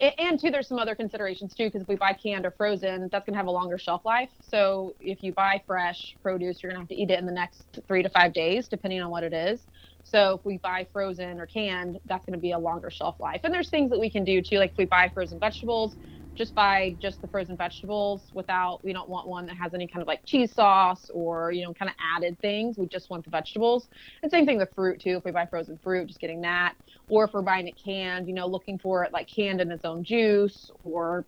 and 0.00 0.40
too 0.40 0.50
there's 0.50 0.68
some 0.68 0.78
other 0.78 0.94
considerations 0.94 1.54
too 1.54 1.66
because 1.66 1.82
if 1.82 1.88
we 1.88 1.96
buy 1.96 2.12
canned 2.12 2.44
or 2.44 2.50
frozen 2.50 3.08
that's 3.12 3.24
going 3.24 3.32
to 3.34 3.38
have 3.38 3.46
a 3.46 3.50
longer 3.50 3.78
shelf 3.78 4.02
life 4.04 4.30
so 4.40 4.94
if 5.00 5.22
you 5.22 5.32
buy 5.32 5.62
fresh 5.66 6.16
produce 6.22 6.62
you're 6.62 6.70
going 6.70 6.76
to 6.76 6.82
have 6.82 6.88
to 6.88 6.94
eat 6.94 7.10
it 7.10 7.18
in 7.18 7.26
the 7.26 7.32
next 7.32 7.78
three 7.86 8.02
to 8.02 8.08
five 8.10 8.32
days 8.32 8.68
depending 8.68 9.00
on 9.00 9.10
what 9.10 9.22
it 9.22 9.32
is 9.32 9.66
so 10.04 10.34
if 10.34 10.44
we 10.44 10.58
buy 10.58 10.86
frozen 10.92 11.40
or 11.40 11.46
canned, 11.46 11.98
that's 12.04 12.24
going 12.26 12.34
to 12.34 12.40
be 12.40 12.52
a 12.52 12.58
longer 12.58 12.90
shelf 12.90 13.16
life. 13.18 13.40
And 13.42 13.52
there's 13.52 13.70
things 13.70 13.90
that 13.90 13.98
we 13.98 14.10
can 14.10 14.22
do 14.22 14.42
too, 14.42 14.58
like 14.58 14.72
if 14.72 14.78
we 14.78 14.84
buy 14.84 15.10
frozen 15.12 15.40
vegetables, 15.40 15.96
just 16.36 16.54
buy 16.54 16.96
just 17.00 17.20
the 17.20 17.28
frozen 17.28 17.56
vegetables 17.56 18.30
without 18.32 18.80
we 18.84 18.92
don't 18.92 19.08
want 19.08 19.28
one 19.28 19.46
that 19.46 19.56
has 19.56 19.74
any 19.74 19.86
kind 19.86 20.02
of 20.02 20.08
like 20.08 20.24
cheese 20.24 20.52
sauce 20.52 21.10
or 21.12 21.52
you 21.52 21.64
know 21.64 21.72
kind 21.74 21.88
of 21.88 21.94
added 22.16 22.38
things 22.40 22.76
we 22.78 22.86
just 22.86 23.10
want 23.10 23.24
the 23.24 23.30
vegetables 23.30 23.88
and 24.22 24.30
same 24.30 24.46
thing 24.46 24.58
with 24.58 24.68
fruit 24.74 25.00
too 25.00 25.16
if 25.16 25.24
we 25.24 25.30
buy 25.30 25.46
frozen 25.46 25.78
fruit 25.78 26.06
just 26.06 26.20
getting 26.20 26.40
that 26.40 26.74
or 27.08 27.24
if 27.24 27.32
we're 27.32 27.42
buying 27.42 27.68
it 27.68 27.78
canned 27.82 28.26
you 28.26 28.34
know 28.34 28.46
looking 28.46 28.78
for 28.78 29.04
it 29.04 29.12
like 29.12 29.28
canned 29.28 29.60
in 29.60 29.70
its 29.70 29.84
own 29.84 30.02
juice 30.02 30.70
or 30.82 31.24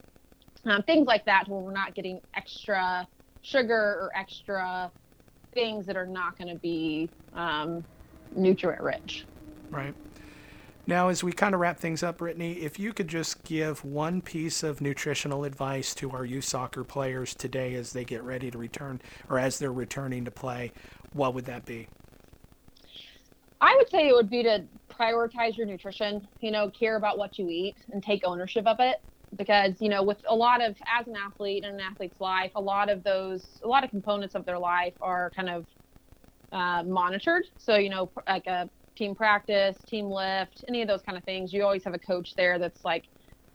um, 0.66 0.82
things 0.82 1.06
like 1.06 1.24
that, 1.26 1.48
where 1.48 1.60
we're 1.60 1.72
not 1.72 1.94
getting 1.94 2.20
extra 2.34 3.06
sugar 3.42 3.74
or 3.74 4.10
extra 4.16 4.90
things 5.54 5.86
that 5.86 5.96
are 5.96 6.06
not 6.06 6.36
going 6.36 6.52
to 6.52 6.58
be 6.60 7.10
um, 7.34 7.84
nutrient 8.34 8.82
rich. 8.82 9.26
Right. 9.70 9.94
Now, 10.88 11.08
as 11.08 11.24
we 11.24 11.32
kind 11.32 11.52
of 11.52 11.60
wrap 11.60 11.80
things 11.80 12.04
up, 12.04 12.18
Brittany, 12.18 12.60
if 12.60 12.78
you 12.78 12.92
could 12.92 13.08
just 13.08 13.42
give 13.42 13.84
one 13.84 14.22
piece 14.22 14.62
of 14.62 14.80
nutritional 14.80 15.42
advice 15.42 15.92
to 15.96 16.12
our 16.12 16.24
youth 16.24 16.44
soccer 16.44 16.84
players 16.84 17.34
today 17.34 17.74
as 17.74 17.92
they 17.92 18.04
get 18.04 18.22
ready 18.22 18.52
to 18.52 18.58
return 18.58 19.00
or 19.28 19.40
as 19.40 19.58
they're 19.58 19.72
returning 19.72 20.24
to 20.24 20.30
play, 20.30 20.70
what 21.12 21.34
would 21.34 21.44
that 21.46 21.64
be? 21.64 21.88
I 23.60 23.74
would 23.74 23.90
say 23.90 24.06
it 24.06 24.14
would 24.14 24.30
be 24.30 24.44
to 24.44 24.62
prioritize 24.88 25.56
your 25.56 25.66
nutrition, 25.66 26.26
you 26.40 26.52
know, 26.52 26.70
care 26.70 26.94
about 26.94 27.18
what 27.18 27.36
you 27.36 27.48
eat 27.48 27.74
and 27.92 28.00
take 28.00 28.22
ownership 28.24 28.64
of 28.66 28.76
it. 28.78 29.00
Because, 29.36 29.74
you 29.80 29.88
know, 29.88 30.04
with 30.04 30.18
a 30.28 30.34
lot 30.34 30.62
of, 30.62 30.76
as 30.86 31.08
an 31.08 31.16
athlete 31.16 31.64
in 31.64 31.74
an 31.74 31.80
athlete's 31.80 32.20
life, 32.20 32.52
a 32.54 32.60
lot 32.60 32.88
of 32.88 33.02
those, 33.02 33.44
a 33.64 33.66
lot 33.66 33.82
of 33.82 33.90
components 33.90 34.36
of 34.36 34.44
their 34.44 34.58
life 34.58 34.94
are 35.00 35.32
kind 35.34 35.48
of 35.48 35.66
uh, 36.52 36.84
monitored. 36.84 37.44
So, 37.58 37.74
you 37.74 37.90
know, 37.90 38.08
like 38.28 38.46
a 38.46 38.70
team 38.96 39.14
practice, 39.14 39.78
team 39.88 40.06
lift, 40.06 40.64
any 40.68 40.82
of 40.82 40.88
those 40.88 41.02
kind 41.02 41.16
of 41.18 41.24
things, 41.24 41.52
you 41.52 41.62
always 41.62 41.84
have 41.84 41.94
a 41.94 41.98
coach 41.98 42.34
there 42.36 42.58
that's 42.58 42.84
like 42.84 43.04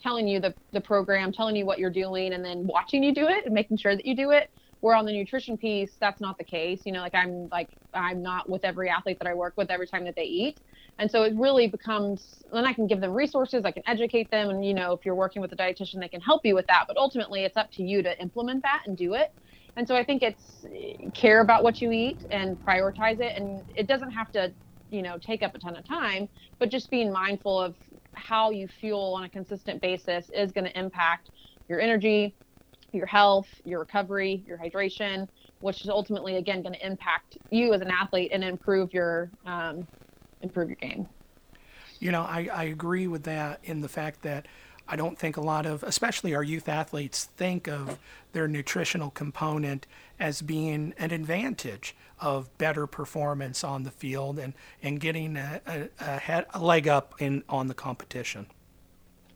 telling 0.02 0.28
you 0.28 0.40
the, 0.40 0.54
the 0.72 0.82
program, 0.82 1.32
telling 1.32 1.56
you 1.56 1.66
what 1.66 1.80
you're 1.80 1.92
doing, 1.92 2.34
and 2.34 2.44
then 2.44 2.66
watching 2.66 3.04
you 3.04 3.14
do 3.14 3.28
it 3.28 3.46
and 3.46 3.54
making 3.54 3.78
sure 3.78 3.96
that 3.96 4.06
you 4.06 4.16
do 4.16 4.32
it. 4.32 4.50
Where 4.80 4.96
on 4.96 5.06
the 5.06 5.12
nutrition 5.12 5.58
piece, 5.58 5.96
that's 6.02 6.20
not 6.20 6.40
the 6.40 6.44
case. 6.44 6.82
You 6.86 6.92
know, 6.92 7.02
like 7.02 7.14
I'm 7.14 7.48
like 7.52 7.70
I'm 7.94 8.24
not 8.24 8.50
with 8.50 8.66
every 8.66 8.90
athlete 8.90 9.20
that 9.20 9.30
I 9.30 9.36
work 9.36 9.54
with 9.56 9.70
every 9.70 9.86
time 9.86 10.06
that 10.06 10.16
they 10.16 10.24
eat. 10.24 10.60
And 10.98 11.10
so 11.10 11.22
it 11.24 11.34
really 11.36 11.68
becomes 11.68 12.42
then 12.52 12.66
I 12.66 12.74
can 12.74 12.88
give 12.88 13.00
them 13.00 13.12
resources, 13.12 13.64
I 13.64 13.72
can 13.72 13.84
educate 13.86 14.32
them, 14.32 14.50
and 14.50 14.66
you 14.66 14.74
know, 14.74 14.94
if 14.94 15.06
you're 15.06 15.16
working 15.16 15.42
with 15.42 15.52
a 15.52 15.56
dietitian, 15.56 16.00
they 16.00 16.08
can 16.08 16.22
help 16.22 16.42
you 16.44 16.56
with 16.56 16.66
that. 16.68 16.86
But 16.88 16.98
ultimately 16.98 17.44
it's 17.44 17.58
up 17.58 17.72
to 17.74 17.84
you 17.84 18.02
to 18.02 18.20
implement 18.20 18.64
that 18.64 18.82
and 18.88 18.98
do 18.98 19.14
it. 19.14 19.30
And 19.76 19.88
so 19.88 19.96
I 19.96 20.04
think 20.04 20.22
it's 20.24 20.66
eh, 20.66 21.10
care 21.14 21.42
about 21.42 21.64
what 21.64 21.82
you 21.82 21.92
eat 21.92 22.26
and 22.32 22.58
prioritize 22.60 23.20
it. 23.20 23.34
And 23.38 23.64
it 23.76 23.88
doesn't 23.88 24.12
have 24.12 24.32
to 24.32 24.54
you 24.92 25.02
know 25.02 25.18
take 25.18 25.42
up 25.42 25.56
a 25.56 25.60
ton 25.60 25.76
of 25.76 25.88
time 25.88 26.30
but 26.60 26.70
just 26.70 26.92
being 26.92 27.12
mindful 27.12 27.60
of 27.60 27.76
how 28.14 28.52
you 28.52 28.68
fuel 28.68 29.14
on 29.16 29.24
a 29.24 29.30
consistent 29.30 29.82
basis 29.82 30.30
is 30.34 30.52
going 30.52 30.66
to 30.66 30.80
impact 30.80 31.30
your 31.68 31.80
energy 31.80 32.36
your 32.92 33.06
health 33.06 33.48
your 33.64 33.80
recovery 33.80 34.44
your 34.46 34.58
hydration 34.58 35.28
which 35.62 35.82
is 35.82 35.90
ultimately 35.90 36.36
again 36.38 36.62
going 36.62 36.74
to 36.74 36.86
impact 36.86 37.38
you 37.50 37.74
as 37.74 37.82
an 37.82 37.90
athlete 37.90 38.32
and 38.34 38.44
improve 38.44 38.94
your 38.94 39.30
um, 39.46 39.88
improve 40.42 40.70
your 40.70 40.76
game. 40.76 41.08
You 42.00 42.12
know 42.12 42.22
I, 42.22 42.50
I 42.52 42.64
agree 42.66 43.08
with 43.08 43.24
that 43.24 43.60
in 43.64 43.82
the 43.82 43.90
fact 43.90 44.24
that 44.24 44.48
I 44.88 44.96
don't 44.98 45.18
think 45.18 45.38
a 45.38 45.42
lot 45.42 45.66
of, 45.66 45.84
especially 45.84 46.36
our 46.36 46.44
youth 46.44 46.68
athletes, 46.68 47.26
think 47.38 47.68
of 47.68 47.98
their 48.34 48.48
nutritional 48.48 49.10
component 49.12 49.88
as 50.20 50.42
being 50.42 50.94
an 50.98 51.12
advantage 51.12 51.96
of 52.22 52.56
better 52.58 52.88
performance 52.88 53.64
on 53.64 53.84
the 53.84 53.92
field 53.92 54.40
and, 54.40 54.54
and 54.82 55.00
getting 55.00 55.36
a, 55.36 55.62
a, 55.68 55.90
a, 56.00 56.18
head, 56.20 56.46
a 56.54 56.64
leg 56.64 56.88
up 56.88 57.16
in 57.20 57.44
on 57.50 57.68
the 57.68 57.74
competition. 57.74 58.46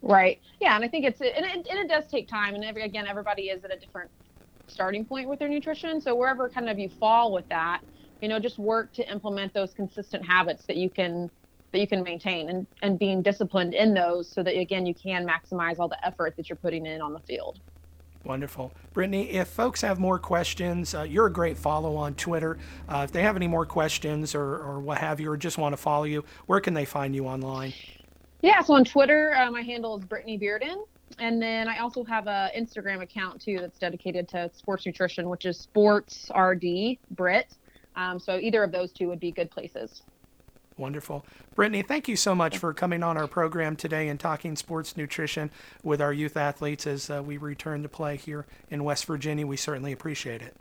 Right. 0.02 0.39
Yeah, 0.62 0.76
and 0.76 0.86
I 0.86 0.88
think 0.88 1.06
it's 1.06 1.19
and 1.19 1.45
it, 1.45 1.67
and 1.67 1.80
it 1.80 1.89
does 1.89 2.06
take 2.08 2.28
time, 2.28 2.54
and 2.54 2.63
every, 2.63 2.84
again, 2.84 3.08
everybody 3.08 3.50
is 3.50 3.63
at 3.63 3.74
a 3.74 3.80
different 3.80 4.12
starting 4.67 5.04
point 5.04 5.28
with 5.28 5.39
their 5.39 5.50
nutrition. 5.50 6.00
So 6.00 6.15
wherever 6.15 6.48
kind 6.48 6.69
of 6.69 6.78
you 6.78 6.89
fall 6.89 7.34
with 7.34 7.48
that, 7.50 7.82
you 8.21 8.28
know, 8.28 8.39
just 8.39 8.60
work 8.60 8.93
to 8.93 9.12
implement 9.12 9.54
those 9.54 9.74
consistent 9.74 10.26
habits 10.26 10.65
that 10.65 10.78
you 10.78 10.89
can 10.89 11.30
that 11.71 11.80
you 11.80 11.88
can 11.88 12.04
maintain 12.04 12.50
and, 12.50 12.67
and 12.84 12.98
being 12.98 13.21
disciplined 13.21 13.74
in 13.74 13.93
those 13.93 14.30
so 14.30 14.41
that 14.43 14.56
again 14.56 14.86
you 14.86 14.93
can 14.93 15.28
maximize 15.28 15.78
all 15.80 15.89
the 15.89 16.06
effort 16.06 16.36
that 16.38 16.50
you're 16.50 16.56
putting 16.56 16.86
in 16.86 17.02
on 17.02 17.12
the 17.12 17.19
field. 17.21 17.60
Wonderful. 18.26 18.74
Brittany, 18.94 19.30
if 19.30 19.50
folks 19.50 19.82
have 19.82 20.00
more 20.00 20.18
questions, 20.18 20.96
uh, 20.96 21.04
you're 21.04 21.28
a 21.28 21.32
great 21.32 21.58
follow 21.58 21.96
on 21.96 22.16
Twitter. 22.16 22.58
Uh, 22.90 23.02
if 23.04 23.12
they 23.12 23.22
have 23.22 23.36
any 23.36 23.48
more 23.48 23.68
questions 23.68 24.34
or, 24.34 24.58
or 24.58 24.80
what 24.80 24.98
have 24.98 25.20
you, 25.20 25.32
or 25.32 25.38
just 25.38 25.60
want 25.60 25.74
to 25.74 25.78
follow 25.78 26.06
you, 26.06 26.26
where 26.48 26.60
can 26.60 26.74
they 26.74 26.86
find 26.86 27.16
you 27.16 27.28
online? 27.28 27.72
Yeah, 28.42 28.62
so 28.62 28.74
on 28.74 28.84
Twitter, 28.84 29.36
uh, 29.36 29.52
my 29.52 29.62
handle 29.62 29.98
is 29.98 30.04
Brittany 30.06 30.40
Bearden. 30.40 30.86
And 31.20 31.40
then 31.40 31.68
I 31.68 31.78
also 31.80 32.04
have 32.04 32.28
an 32.28 32.50
Instagram 32.58 33.02
account 33.02 33.40
too 33.40 33.60
that's 33.62 33.78
dedicated 33.78 34.28
to 34.30 34.50
sports 34.56 34.86
nutrition, 34.88 35.30
which 35.30 35.46
is 35.46 35.60
Sports. 35.60 36.32
Um, 37.96 38.20
so 38.20 38.38
either 38.40 38.64
of 38.64 38.72
those 38.72 38.92
two 38.92 39.08
would 39.08 39.20
be 39.20 39.32
good 39.32 39.52
places. 39.52 40.02
Wonderful. 40.78 41.26
Brittany, 41.56 41.82
thank 41.84 42.10
you 42.10 42.18
so 42.18 42.36
much 42.36 42.58
for 42.58 42.74
coming 42.74 43.02
on 43.02 43.16
our 43.16 43.28
program 43.28 43.78
today 43.78 44.10
and 44.10 44.20
talking 44.20 44.58
sports 44.58 44.98
nutrition 44.98 45.50
with 45.84 46.02
our 46.02 46.12
youth 46.12 46.36
athletes 46.36 46.86
as 46.86 47.10
uh, 47.10 47.24
we 47.24 47.38
return 47.38 47.82
to 47.84 47.90
play 47.90 48.18
here 48.18 48.46
in 48.70 48.84
West 48.84 49.06
Virginia. 49.06 49.48
We 49.48 49.56
certainly 49.56 49.94
appreciate 49.94 50.42
it. 50.42 50.54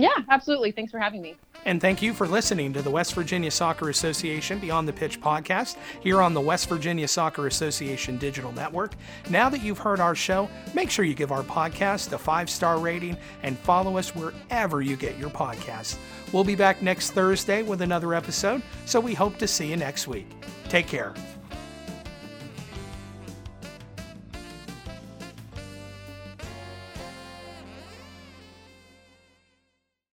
Yeah, 0.00 0.16
absolutely. 0.28 0.72
Thanks 0.72 0.90
for 0.90 0.98
having 0.98 1.22
me. 1.22 1.36
And 1.66 1.80
thank 1.80 2.00
you 2.00 2.14
for 2.14 2.26
listening 2.26 2.72
to 2.72 2.82
the 2.82 2.90
West 2.90 3.14
Virginia 3.14 3.50
Soccer 3.50 3.90
Association 3.90 4.58
Beyond 4.58 4.88
the 4.88 4.92
Pitch 4.92 5.20
podcast 5.20 5.76
here 6.00 6.22
on 6.22 6.32
the 6.32 6.40
West 6.40 6.68
Virginia 6.68 7.06
Soccer 7.06 7.46
Association 7.46 8.16
Digital 8.16 8.52
Network. 8.52 8.94
Now 9.28 9.50
that 9.50 9.62
you've 9.62 9.78
heard 9.78 10.00
our 10.00 10.14
show, 10.14 10.48
make 10.74 10.90
sure 10.90 11.04
you 11.04 11.14
give 11.14 11.32
our 11.32 11.42
podcast 11.42 12.12
a 12.12 12.18
five 12.18 12.48
star 12.48 12.78
rating 12.78 13.16
and 13.42 13.58
follow 13.58 13.98
us 13.98 14.14
wherever 14.14 14.80
you 14.80 14.96
get 14.96 15.18
your 15.18 15.30
podcasts. 15.30 15.96
We'll 16.32 16.44
be 16.44 16.54
back 16.54 16.80
next 16.80 17.10
Thursday 17.10 17.62
with 17.62 17.82
another 17.82 18.14
episode, 18.14 18.62
so 18.86 19.00
we 19.00 19.14
hope 19.14 19.36
to 19.38 19.48
see 19.48 19.68
you 19.68 19.76
next 19.76 20.08
week. 20.08 20.28
Take 20.68 20.86
care. 20.86 21.14